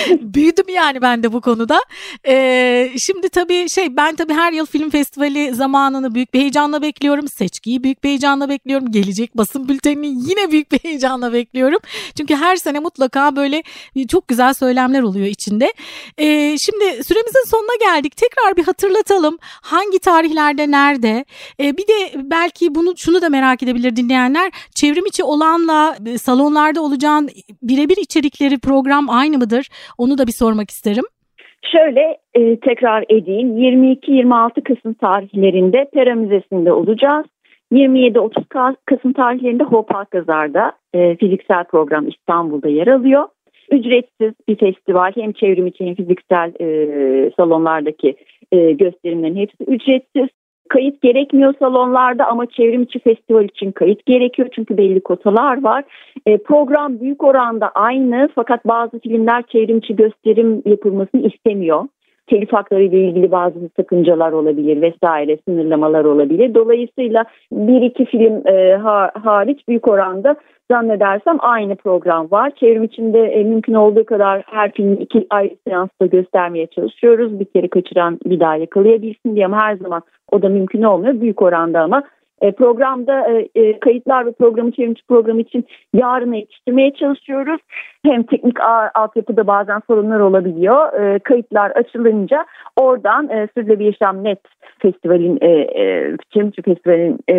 Büyüdüm 0.21 0.65
yani 0.69 1.01
ben 1.01 1.23
de 1.23 1.33
bu 1.33 1.41
konuda. 1.41 1.79
Ee, 2.27 2.89
şimdi 2.97 3.29
tabii 3.29 3.69
şey 3.69 3.97
ben 3.97 4.15
tabii 4.15 4.33
her 4.33 4.51
yıl 4.51 4.65
film 4.65 4.89
festivali 4.89 5.53
zamanını 5.53 6.15
büyük 6.15 6.33
bir 6.33 6.39
heyecanla 6.39 6.81
bekliyorum. 6.81 7.27
Seçkiyi 7.27 7.83
büyük 7.83 8.03
bir 8.03 8.09
heyecanla 8.09 8.49
bekliyorum. 8.49 8.91
Gelecek 8.91 9.37
basın 9.37 9.69
bültenini 9.69 10.07
yine 10.07 10.51
büyük 10.51 10.71
bir 10.71 10.79
heyecanla 10.79 11.33
bekliyorum. 11.33 11.79
Çünkü 12.17 12.35
her 12.35 12.55
sene 12.55 12.79
mutlaka 12.79 13.35
böyle 13.35 13.63
çok 14.09 14.27
güzel 14.27 14.53
söylemler 14.53 15.01
oluyor 15.01 15.25
içinde. 15.25 15.73
Ee, 16.17 16.57
şimdi 16.57 17.03
süremizin 17.03 17.49
sonuna 17.49 17.75
geldik. 17.79 18.17
Tekrar 18.17 18.57
bir 18.57 18.63
hatırlatalım. 18.63 19.37
Hangi 19.41 19.99
tarihlerde 19.99 20.71
nerede 20.71 20.90
nerede? 20.91 21.25
E, 21.59 21.63
bir 21.77 21.87
de 21.87 22.29
belki 22.31 22.75
bunu 22.75 22.93
şunu 22.97 23.21
da 23.21 23.29
merak 23.29 23.63
edebilir 23.63 23.95
dinleyenler. 23.95 24.51
Çevrim 24.75 25.05
içi 25.05 25.23
olanla 25.23 25.95
e, 26.05 26.17
salonlarda 26.17 26.81
olacağın 26.81 27.29
birebir 27.61 27.97
içerikleri 27.97 28.59
program 28.59 29.09
aynı 29.09 29.37
mıdır? 29.37 29.69
Onu 29.97 30.17
da 30.17 30.27
bir 30.27 30.31
sormak 30.31 30.69
isterim. 30.69 31.03
Şöyle 31.71 32.17
e, 32.33 32.59
tekrar 32.59 33.03
edeyim. 33.09 33.57
22-26 33.57 34.63
Kasım 34.63 34.93
tarihlerinde 34.93 35.89
Pera 35.93 36.15
Müzesi'nde 36.15 36.71
olacağız. 36.73 37.25
27-30 37.71 38.75
Kasım 38.85 39.13
tarihlerinde 39.13 39.63
Hoparkazar'da 39.63 40.71
e, 40.93 41.15
fiziksel 41.15 41.63
program 41.63 42.07
İstanbul'da 42.07 42.69
yer 42.69 42.87
alıyor. 42.87 43.23
Ücretsiz 43.71 44.33
bir 44.47 44.55
festival 44.55 45.11
hem 45.15 45.31
çevrim 45.31 45.67
içi 45.67 45.85
hem 45.85 45.95
fiziksel 45.95 46.53
e, 46.61 47.31
salonlardaki 47.37 48.15
e, 48.51 48.71
gösterimlerin 48.71 49.35
hepsi 49.35 49.63
ücretsiz. 49.63 50.29
Kayıt 50.71 51.01
gerekmiyor 51.01 51.53
salonlarda 51.59 52.27
ama 52.27 52.45
çevrim 52.45 52.83
içi 52.83 52.99
festival 52.99 53.43
için 53.43 53.71
kayıt 53.71 54.05
gerekiyor 54.05 54.49
çünkü 54.55 54.77
belli 54.77 55.01
kotalar 55.01 55.63
var. 55.63 55.83
E, 56.25 56.37
program 56.37 56.99
büyük 56.99 57.23
oranda 57.23 57.69
aynı 57.69 58.29
fakat 58.35 58.67
bazı 58.67 58.99
filmler 58.99 59.43
çevrim 59.43 59.77
içi 59.77 59.95
gösterim 59.95 60.61
yapılmasını 60.65 61.21
istemiyor. 61.27 61.83
Telif 62.31 62.53
hakları 62.53 62.83
ile 62.83 62.99
ilgili 62.99 63.31
bazı 63.31 63.69
sakıncalar 63.75 64.31
olabilir 64.31 64.81
vesaire 64.81 65.37
sınırlamalar 65.47 66.05
olabilir. 66.05 66.55
Dolayısıyla 66.55 67.25
bir 67.51 67.81
iki 67.81 68.05
film 68.05 68.47
e, 68.47 68.75
ha, 68.75 69.11
hariç 69.23 69.67
büyük 69.67 69.87
oranda 69.87 70.35
zannedersem 70.71 71.37
aynı 71.39 71.75
program 71.75 72.31
var. 72.31 72.51
Çevrim 72.59 72.83
içinde 72.83 73.19
e, 73.19 73.43
mümkün 73.43 73.73
olduğu 73.73 74.05
kadar 74.05 74.43
her 74.45 74.71
filmi 74.71 74.95
iki 74.95 75.27
ayrı 75.29 75.55
seansta 75.67 76.05
göstermeye 76.05 76.67
çalışıyoruz. 76.67 77.39
Bir 77.39 77.45
kere 77.45 77.67
kaçıran 77.67 78.19
bir 78.25 78.39
daha 78.39 78.55
yakalayabilsin 78.55 79.35
diye 79.35 79.45
ama 79.45 79.61
her 79.61 79.75
zaman 79.75 80.01
o 80.31 80.41
da 80.41 80.49
mümkün 80.49 80.83
olmuyor. 80.83 81.21
Büyük 81.21 81.41
oranda 81.41 81.81
ama 81.81 82.03
e, 82.41 82.51
programda 82.51 83.27
e, 83.31 83.49
e, 83.55 83.79
kayıtlar 83.79 84.25
ve 84.25 84.31
programı 84.31 84.71
çevrimiçi 84.71 85.03
programı 85.07 85.41
için 85.41 85.65
yarına 85.93 86.35
yetiştirmeye 86.35 86.93
çalışıyoruz. 86.93 87.61
Hem 88.05 88.23
teknik 88.23 88.57
altyapıda 88.93 89.47
bazen 89.47 89.81
sorunlar 89.87 90.19
olabiliyor. 90.19 90.93
E, 90.93 91.19
kayıtlar 91.19 91.71
açılınca 91.71 92.45
oradan 92.75 93.29
e, 93.29 93.47
Sürdürülebilir 93.53 93.85
Yaşam 93.85 94.23
Net 94.23 94.39
Festival'in 94.81 95.37
e, 95.41 95.47
e, 95.47 96.15
Çevrimiçi 96.33 96.61
Festival'in 96.61 97.19
e, 97.29 97.35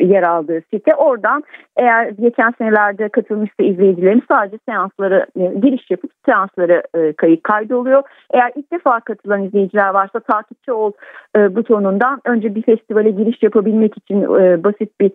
yer 0.00 0.22
aldığı 0.22 0.60
site. 0.70 0.94
Oradan 0.94 1.44
eğer 1.76 2.08
geçen 2.08 2.50
senelerde 2.58 3.08
katılmışsa 3.08 3.62
izleyicilerimiz 3.62 4.24
sadece 4.28 4.58
seansları 4.68 5.26
e, 5.36 5.54
giriş 5.60 5.90
yapıp 5.90 6.10
seansları 6.26 6.82
e, 6.94 7.12
kayıt 7.12 7.42
kaydoluyor. 7.42 8.02
Eğer 8.30 8.52
ilk 8.56 8.72
defa 8.72 9.00
katılan 9.00 9.42
izleyiciler 9.42 9.88
varsa 9.88 10.20
takipçi 10.20 10.72
ol 10.72 10.92
e, 11.36 11.56
butonundan 11.56 12.20
önce 12.24 12.54
bir 12.54 12.62
festivale 12.62 13.10
giriş 13.10 13.42
yapabilmek 13.42 13.96
için 13.96 14.22
e, 14.22 14.64
basit 14.64 15.00
bir 15.00 15.10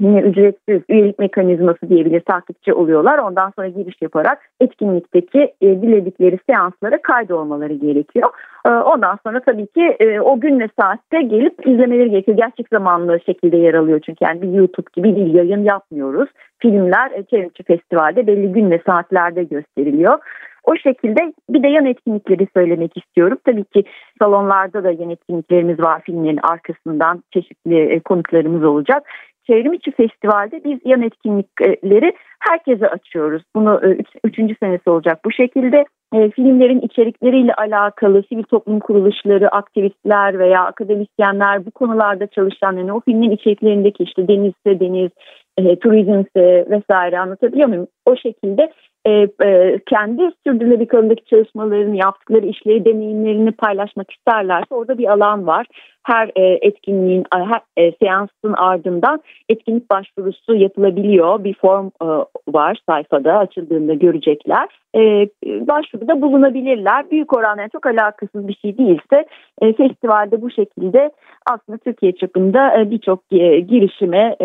yine 0.00 0.20
ücretsiz 0.20 0.82
üyelik 0.88 1.18
mekanizması 1.18 1.88
diyebilir 1.88 2.20
takipçi 2.20 2.74
oluyorlar. 2.74 3.18
Ondan 3.18 3.52
sonra 3.56 3.68
giriş 3.68 4.02
yaparak 4.02 4.38
etkinlikteki 4.60 5.54
e, 5.60 5.82
diledikleri 5.82 6.38
seanslara 6.50 7.02
kaydolmaları 7.02 7.72
gerekiyor. 7.72 8.30
E, 8.66 8.70
ondan 8.70 9.18
sonra 9.26 9.40
tabii 9.40 9.66
ki 9.66 9.96
e, 10.00 10.20
o 10.20 10.40
gün 10.40 10.60
ve 10.60 10.68
saatte 10.80 11.22
gelip 11.22 11.66
izlemeleri 11.66 12.10
gerekiyor. 12.10 12.36
Gerçek 12.36 12.68
zamanlı 12.72 13.20
şekilde 13.26 13.56
yer 13.56 13.74
alıyor 13.74 14.00
çünkü 14.06 14.24
yani 14.24 14.42
bir 14.42 14.48
YouTube 14.48 14.90
gibi 14.92 15.16
bir 15.16 15.26
yayın 15.26 15.64
yapmıyoruz. 15.64 16.28
Filmler 16.58 17.10
e, 17.10 17.24
Çevrimçi 17.24 17.62
Festival'de 17.62 18.26
belli 18.26 18.52
gün 18.52 18.70
ve 18.70 18.80
saatlerde 18.86 19.44
gösteriliyor. 19.44 20.18
O 20.64 20.76
şekilde 20.76 21.32
bir 21.50 21.62
de 21.62 21.68
yan 21.68 21.86
etkinlikleri 21.86 22.46
söylemek 22.56 22.96
istiyorum. 22.96 23.38
Tabii 23.44 23.64
ki 23.64 23.84
salonlarda 24.22 24.84
da 24.84 24.90
yan 24.90 25.10
etkinliklerimiz 25.10 25.80
var 25.80 26.02
filmlerin 26.04 26.40
arkasından 26.42 27.22
çeşitli 27.30 27.80
e, 27.80 28.00
konuklarımız 28.00 28.64
olacak. 28.64 29.02
Çevrim 29.50 29.72
içi 29.72 29.90
festivalde 29.90 30.64
biz 30.64 30.78
yan 30.84 31.02
etkinlikleri 31.02 32.12
herkese 32.48 32.88
açıyoruz. 32.88 33.42
Bunu 33.56 33.80
e, 33.84 33.88
üç, 33.88 34.06
üçüncü 34.24 34.54
senesi 34.62 34.90
olacak 34.90 35.18
bu 35.24 35.32
şekilde. 35.32 35.84
E, 36.14 36.30
filmlerin 36.30 36.80
içerikleriyle 36.80 37.54
alakalı 37.54 38.22
sivil 38.28 38.42
toplum 38.42 38.80
kuruluşları, 38.80 39.48
aktivistler 39.48 40.38
veya 40.38 40.64
akademisyenler 40.64 41.66
bu 41.66 41.70
konularda 41.70 42.26
çalışan 42.26 42.76
yani 42.76 42.92
o 42.92 43.00
filmin 43.00 43.30
içeriklerindeki 43.30 44.02
işte 44.02 44.28
denizse 44.28 44.80
deniz, 44.80 45.10
e, 45.58 45.78
turizmse 45.78 46.66
vesaire 46.70 47.18
anlatabiliyor 47.18 47.68
muyum? 47.68 47.86
O 48.06 48.16
şekilde 48.16 48.72
e, 49.06 49.10
e, 49.44 49.78
kendi 49.86 50.22
sürdürülebilir 50.46 51.18
çalışmalarını, 51.30 51.96
yaptıkları 51.96 52.46
işleri, 52.46 52.84
deneyimlerini 52.84 53.52
paylaşmak 53.52 54.10
isterlerse 54.10 54.74
orada 54.74 54.98
bir 54.98 55.12
alan 55.12 55.46
var. 55.46 55.66
Her 56.02 56.30
e, 56.36 56.58
etkinliğin, 56.62 57.24
her 57.32 57.60
e, 57.76 57.92
seansın 58.02 58.52
ardından 58.56 59.20
etkinlik 59.48 59.90
başvurusu 59.90 60.54
yapılabiliyor. 60.54 61.44
Bir 61.44 61.54
form 61.54 61.86
e, 61.86 62.06
var 62.48 62.78
sayfada 62.88 63.38
açıldığında 63.38 63.94
görecekler. 63.94 64.68
E, 64.96 65.00
başvuruda 65.44 66.22
bulunabilirler. 66.22 67.10
Büyük 67.10 67.36
oranda 67.36 67.68
çok 67.68 67.86
alakasız 67.86 68.48
bir 68.48 68.54
şey 68.54 68.78
değilse 68.78 69.26
e, 69.62 69.72
festivalde 69.72 70.42
bu 70.42 70.50
şekilde 70.50 71.10
aslında 71.50 71.78
Türkiye 71.78 72.12
çapında 72.12 72.90
birçok 72.90 73.30
girişime, 73.68 74.36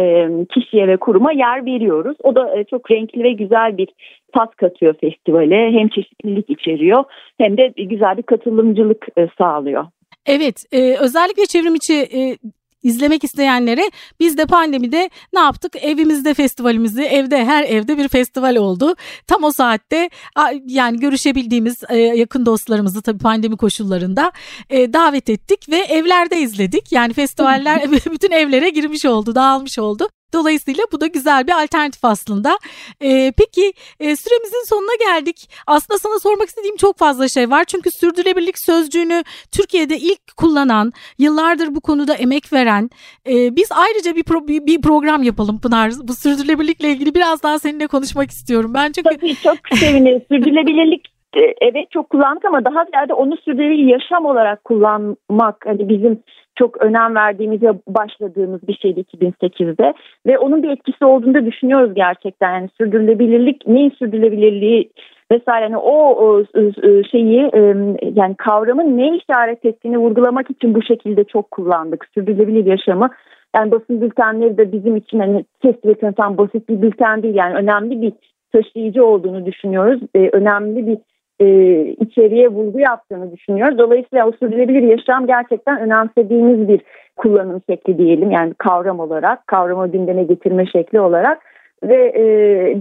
kişiye 0.50 0.88
ve 0.88 0.98
kuruma 0.98 1.32
yer 1.32 1.66
veriyoruz. 1.66 2.18
O 2.24 2.36
da 2.36 2.64
çok 2.64 2.92
renkli 2.92 3.24
ve 3.24 3.32
güzel 3.32 3.78
bir 3.78 3.88
tat 4.34 4.56
katıyor 4.56 4.94
festivale. 4.94 5.72
Hem 5.72 5.88
çeşitlilik 5.88 6.50
içeriyor 6.50 7.04
hem 7.38 7.58
de 7.58 7.68
güzel 7.68 8.18
bir 8.18 8.24
katılımcılık 8.24 9.08
sağlıyor. 9.38 9.86
Evet, 10.26 10.66
e, 10.72 10.96
özellikle 11.00 11.46
çevrim 11.46 11.76
içi 11.76 11.94
e, 11.94 12.38
izlemek 12.86 13.24
isteyenlere 13.24 13.92
biz 14.20 14.38
de 14.38 14.46
pandemide 14.46 15.10
ne 15.34 15.40
yaptık? 15.40 15.76
Evimizde 15.76 16.34
festivalimizi 16.34 17.02
evde 17.02 17.46
her 17.46 17.64
evde 17.64 17.98
bir 17.98 18.08
festival 18.08 18.56
oldu. 18.56 18.96
Tam 19.28 19.44
o 19.44 19.52
saatte 19.52 20.10
yani 20.66 21.00
görüşebildiğimiz 21.00 21.84
e, 21.90 21.98
yakın 21.98 22.46
dostlarımızı 22.46 23.02
tabii 23.02 23.18
pandemi 23.18 23.58
koşullarında 23.58 24.32
e, 24.70 24.94
davet 24.94 25.30
ettik 25.30 25.70
ve 25.70 25.78
evlerde 25.78 26.40
izledik. 26.40 26.92
Yani 26.92 27.14
festivaller 27.14 27.92
bütün 28.12 28.32
evlere 28.32 28.70
girmiş 28.70 29.06
oldu, 29.06 29.36
dağılmış 29.36 29.80
oldu. 29.80 30.10
Dolayısıyla 30.36 30.84
bu 30.92 31.02
da 31.02 31.08
güzel 31.08 31.48
bir 31.48 31.64
alternatif 31.64 32.06
aslında. 32.06 32.58
Ee, 33.02 33.32
peki 33.38 33.74
e, 34.00 34.16
süremizin 34.16 34.66
sonuna 34.70 34.96
geldik. 35.00 35.38
Aslında 35.68 35.98
sana 35.98 36.20
sormak 36.20 36.48
istediğim 36.48 36.78
çok 36.78 36.98
fazla 36.98 37.28
şey 37.28 37.50
var. 37.50 37.64
Çünkü 37.64 37.90
sürdürülebilirlik 37.92 38.56
sözcüğünü 38.60 39.24
Türkiye'de 39.58 39.98
ilk 39.98 40.38
kullanan, 40.38 40.92
yıllardır 41.20 41.76
bu 41.76 41.82
konuda 41.82 42.14
emek 42.14 42.54
veren, 42.54 42.90
e, 43.28 43.56
biz 43.56 43.70
ayrıca 43.72 44.16
bir, 44.16 44.24
pro, 44.24 44.48
bir, 44.48 44.66
bir 44.66 44.82
program 44.82 45.24
yapalım 45.24 45.62
Pınar. 45.62 45.92
Bu 46.04 46.14
sürdürülebilirlikle 46.14 46.90
ilgili 46.90 47.16
biraz 47.16 47.44
daha 47.44 47.60
seninle 47.60 47.88
konuşmak 47.88 48.30
istiyorum. 48.30 48.72
Ben 48.74 48.92
çünkü 48.92 49.18
Tabii 49.18 49.36
çok 49.36 49.58
sevinirim. 49.74 50.22
sürdürülebilirlik 50.32 51.16
evet 51.62 51.92
çok 51.92 52.10
kullandık 52.10 52.46
ama 52.46 52.66
daha 52.66 52.86
ziyade 52.86 53.14
onu 53.14 53.38
sürdürülebilir 53.38 53.92
yaşam 53.94 54.26
olarak 54.26 54.64
kullanmak 54.64 55.66
hani 55.66 55.90
bizim 55.90 56.24
çok 56.56 56.82
önem 56.82 57.16
verdiğimiz 57.16 57.64
ve 57.64 57.74
başladığımız 57.88 58.68
bir 58.68 58.74
şeydi 58.74 59.00
2008'de 59.00 59.94
ve 60.26 60.40
onun 60.40 60.64
bir 60.64 60.70
etkisi 60.70 61.06
olduğunu 61.06 61.34
da 61.34 61.46
düşünüyoruz 61.46 61.94
gerçekten. 61.96 62.54
Yani 62.54 62.70
sürdürülebilirlik, 62.78 63.68
neyin 63.68 63.90
sürdürülebilirliği 63.90 64.92
vesaire 65.32 65.64
yani 65.64 65.78
o, 65.78 66.44
şeyi 67.12 67.52
yani 68.16 68.36
kavramın 68.36 68.98
ne 68.98 69.18
işaret 69.18 69.66
ettiğini 69.66 69.98
vurgulamak 69.98 70.52
için 70.52 70.76
bu 70.76 70.82
şekilde 70.82 71.24
çok 71.24 71.52
kullandık. 71.52 72.08
Sürdürülebilir 72.14 72.66
yaşamı 72.66 73.10
Yani 73.56 73.72
basın 73.72 74.02
bültenleri 74.02 74.58
de 74.58 74.72
bizim 74.72 74.96
için 74.96 75.20
hani 75.20 75.46
festival 75.62 75.94
tanıtan 75.94 76.38
basit 76.38 76.70
bir 76.70 76.82
bülten 76.82 77.24
değil. 77.24 77.36
Yani 77.36 77.56
önemli 77.56 78.02
bir 78.02 78.14
taşıyıcı 78.54 79.06
olduğunu 79.06 79.46
düşünüyoruz. 79.46 80.02
E, 80.16 80.30
önemli 80.30 80.88
bir 80.88 80.98
e, 81.40 81.46
içeriye 81.82 82.48
vurgu 82.48 82.80
yaptığını 82.80 83.32
düşünüyoruz. 83.32 83.78
Dolayısıyla 83.78 84.28
o 84.28 84.32
sürdürülebilir 84.32 84.82
yaşam 84.82 85.28
gerçekten 85.28 85.80
önemsediğimiz 85.80 86.68
bir 86.68 86.82
kullanım 87.16 87.62
şekli 87.70 87.98
diyelim. 87.98 88.32
Yani 88.32 88.54
kavram 88.54 89.00
olarak, 89.00 89.48
kavramı 89.48 89.92
gündeme 89.92 90.24
getirme 90.24 90.66
şekli 90.66 91.00
olarak 91.00 91.42
ve 91.84 91.96
e, 92.16 92.22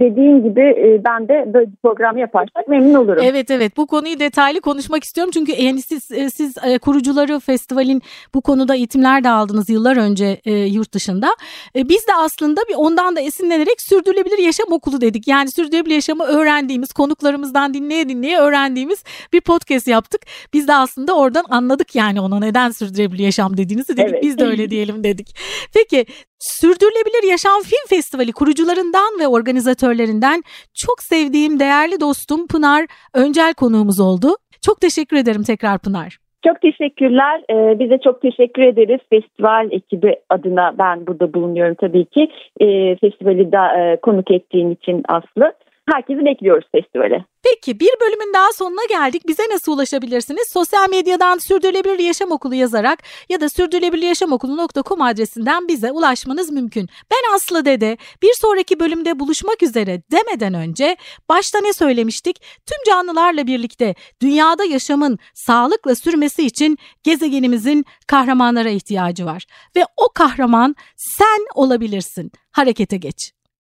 dediğim 0.00 0.42
gibi 0.42 0.60
e, 0.60 1.04
ben 1.04 1.28
de 1.28 1.54
böyle 1.54 1.66
bir 1.66 1.76
program 1.82 2.16
yaparsak 2.16 2.68
memnun 2.68 2.94
olurum. 2.94 3.22
Evet 3.24 3.50
evet 3.50 3.76
bu 3.76 3.86
konuyu 3.86 4.20
detaylı 4.20 4.60
konuşmak 4.60 5.04
istiyorum 5.04 5.30
çünkü 5.34 5.62
yani 5.62 5.82
siz, 5.82 6.10
e, 6.10 6.30
siz 6.30 6.54
e, 6.66 6.78
kurucuları 6.78 7.40
festivalin 7.40 8.02
bu 8.34 8.40
konuda 8.40 8.74
eğitimler 8.74 9.24
de 9.24 9.28
aldınız 9.28 9.70
yıllar 9.70 9.96
önce 9.96 10.40
e, 10.44 10.52
yurt 10.52 10.92
dışında. 10.92 11.28
E, 11.76 11.88
biz 11.88 12.08
de 12.08 12.14
aslında 12.18 12.60
bir 12.68 12.74
ondan 12.76 13.16
da 13.16 13.20
esinlenerek 13.20 13.80
sürdürülebilir 13.80 14.38
yaşam 14.38 14.72
okulu 14.72 15.00
dedik. 15.00 15.28
Yani 15.28 15.50
sürdürülebilir 15.50 15.94
yaşamı 15.94 16.24
öğrendiğimiz 16.24 16.92
konuklarımızdan 16.92 17.74
dinleye 17.74 18.08
dinleye 18.08 18.38
öğrendiğimiz 18.38 19.04
bir 19.32 19.40
podcast 19.40 19.88
yaptık. 19.88 20.20
Biz 20.52 20.68
de 20.68 20.74
aslında 20.74 21.16
oradan 21.16 21.44
anladık 21.48 21.94
yani 21.94 22.20
ona 22.20 22.38
neden 22.38 22.70
sürdürülebilir 22.70 23.24
yaşam 23.24 23.56
dediğinizi 23.56 23.96
dedik. 23.96 24.10
Evet. 24.10 24.22
Biz 24.22 24.38
de 24.38 24.44
öyle 24.44 24.70
diyelim 24.70 25.04
dedik. 25.04 25.36
Peki 25.74 26.06
Sürdürülebilir 26.44 27.30
Yaşam 27.30 27.62
Film 27.62 27.86
Festivali 27.88 28.32
kurucularından 28.32 29.20
ve 29.20 29.26
organizatörlerinden 29.28 30.42
çok 30.74 30.96
sevdiğim 31.00 31.60
değerli 31.60 32.00
dostum 32.00 32.46
Pınar 32.46 32.86
Öncel 33.14 33.54
konuğumuz 33.54 34.00
oldu. 34.00 34.28
Çok 34.66 34.80
teşekkür 34.80 35.16
ederim 35.16 35.42
tekrar 35.42 35.78
Pınar. 35.78 36.18
Çok 36.46 36.60
teşekkürler. 36.60 37.42
Ee, 37.50 37.78
bize 37.78 37.98
çok 37.98 38.22
teşekkür 38.22 38.62
ederiz. 38.62 39.00
Festival 39.10 39.68
ekibi 39.72 40.16
adına 40.28 40.74
ben 40.78 41.06
burada 41.06 41.34
bulunuyorum 41.34 41.74
tabii 41.80 42.04
ki. 42.04 42.28
Ee, 42.60 42.96
festivali 42.96 43.52
de 43.52 43.56
e, 43.80 43.96
konuk 44.00 44.30
ettiğim 44.30 44.72
için 44.72 45.02
Aslı. 45.08 45.52
Herkesi 45.92 46.24
bekliyoruz 46.24 46.64
festivale. 46.72 47.24
Peki 47.42 47.80
bir 47.80 47.90
bölümün 48.00 48.34
daha 48.34 48.52
sonuna 48.52 48.84
geldik. 48.88 49.22
Bize 49.28 49.42
nasıl 49.50 49.72
ulaşabilirsiniz? 49.72 50.48
Sosyal 50.52 50.90
medyadan 50.90 51.38
Sürdürülebilir 51.38 51.98
Yaşam 51.98 52.30
Okulu 52.30 52.54
yazarak 52.54 52.98
ya 53.28 53.40
da 53.40 53.48
sürdürülebiliryaşamokulu.com 53.48 55.02
adresinden 55.02 55.68
bize 55.68 55.92
ulaşmanız 55.92 56.52
mümkün. 56.52 56.88
Ben 57.10 57.34
Aslı 57.34 57.64
Dede. 57.64 57.96
Bir 58.22 58.32
sonraki 58.34 58.80
bölümde 58.80 59.20
buluşmak 59.20 59.62
üzere 59.62 60.02
demeden 60.12 60.54
önce 60.54 60.96
başta 61.28 61.60
ne 61.60 61.72
söylemiştik? 61.72 62.40
Tüm 62.40 62.78
canlılarla 62.86 63.46
birlikte 63.46 63.94
dünyada 64.22 64.64
yaşamın 64.64 65.18
sağlıkla 65.34 65.94
sürmesi 65.94 66.46
için 66.46 66.78
gezegenimizin 67.02 67.84
kahramanlara 68.06 68.68
ihtiyacı 68.68 69.26
var. 69.26 69.44
Ve 69.76 69.84
o 69.96 70.08
kahraman 70.14 70.74
sen 70.96 71.46
olabilirsin. 71.54 72.32
Harekete 72.52 72.96
geç. 72.96 73.32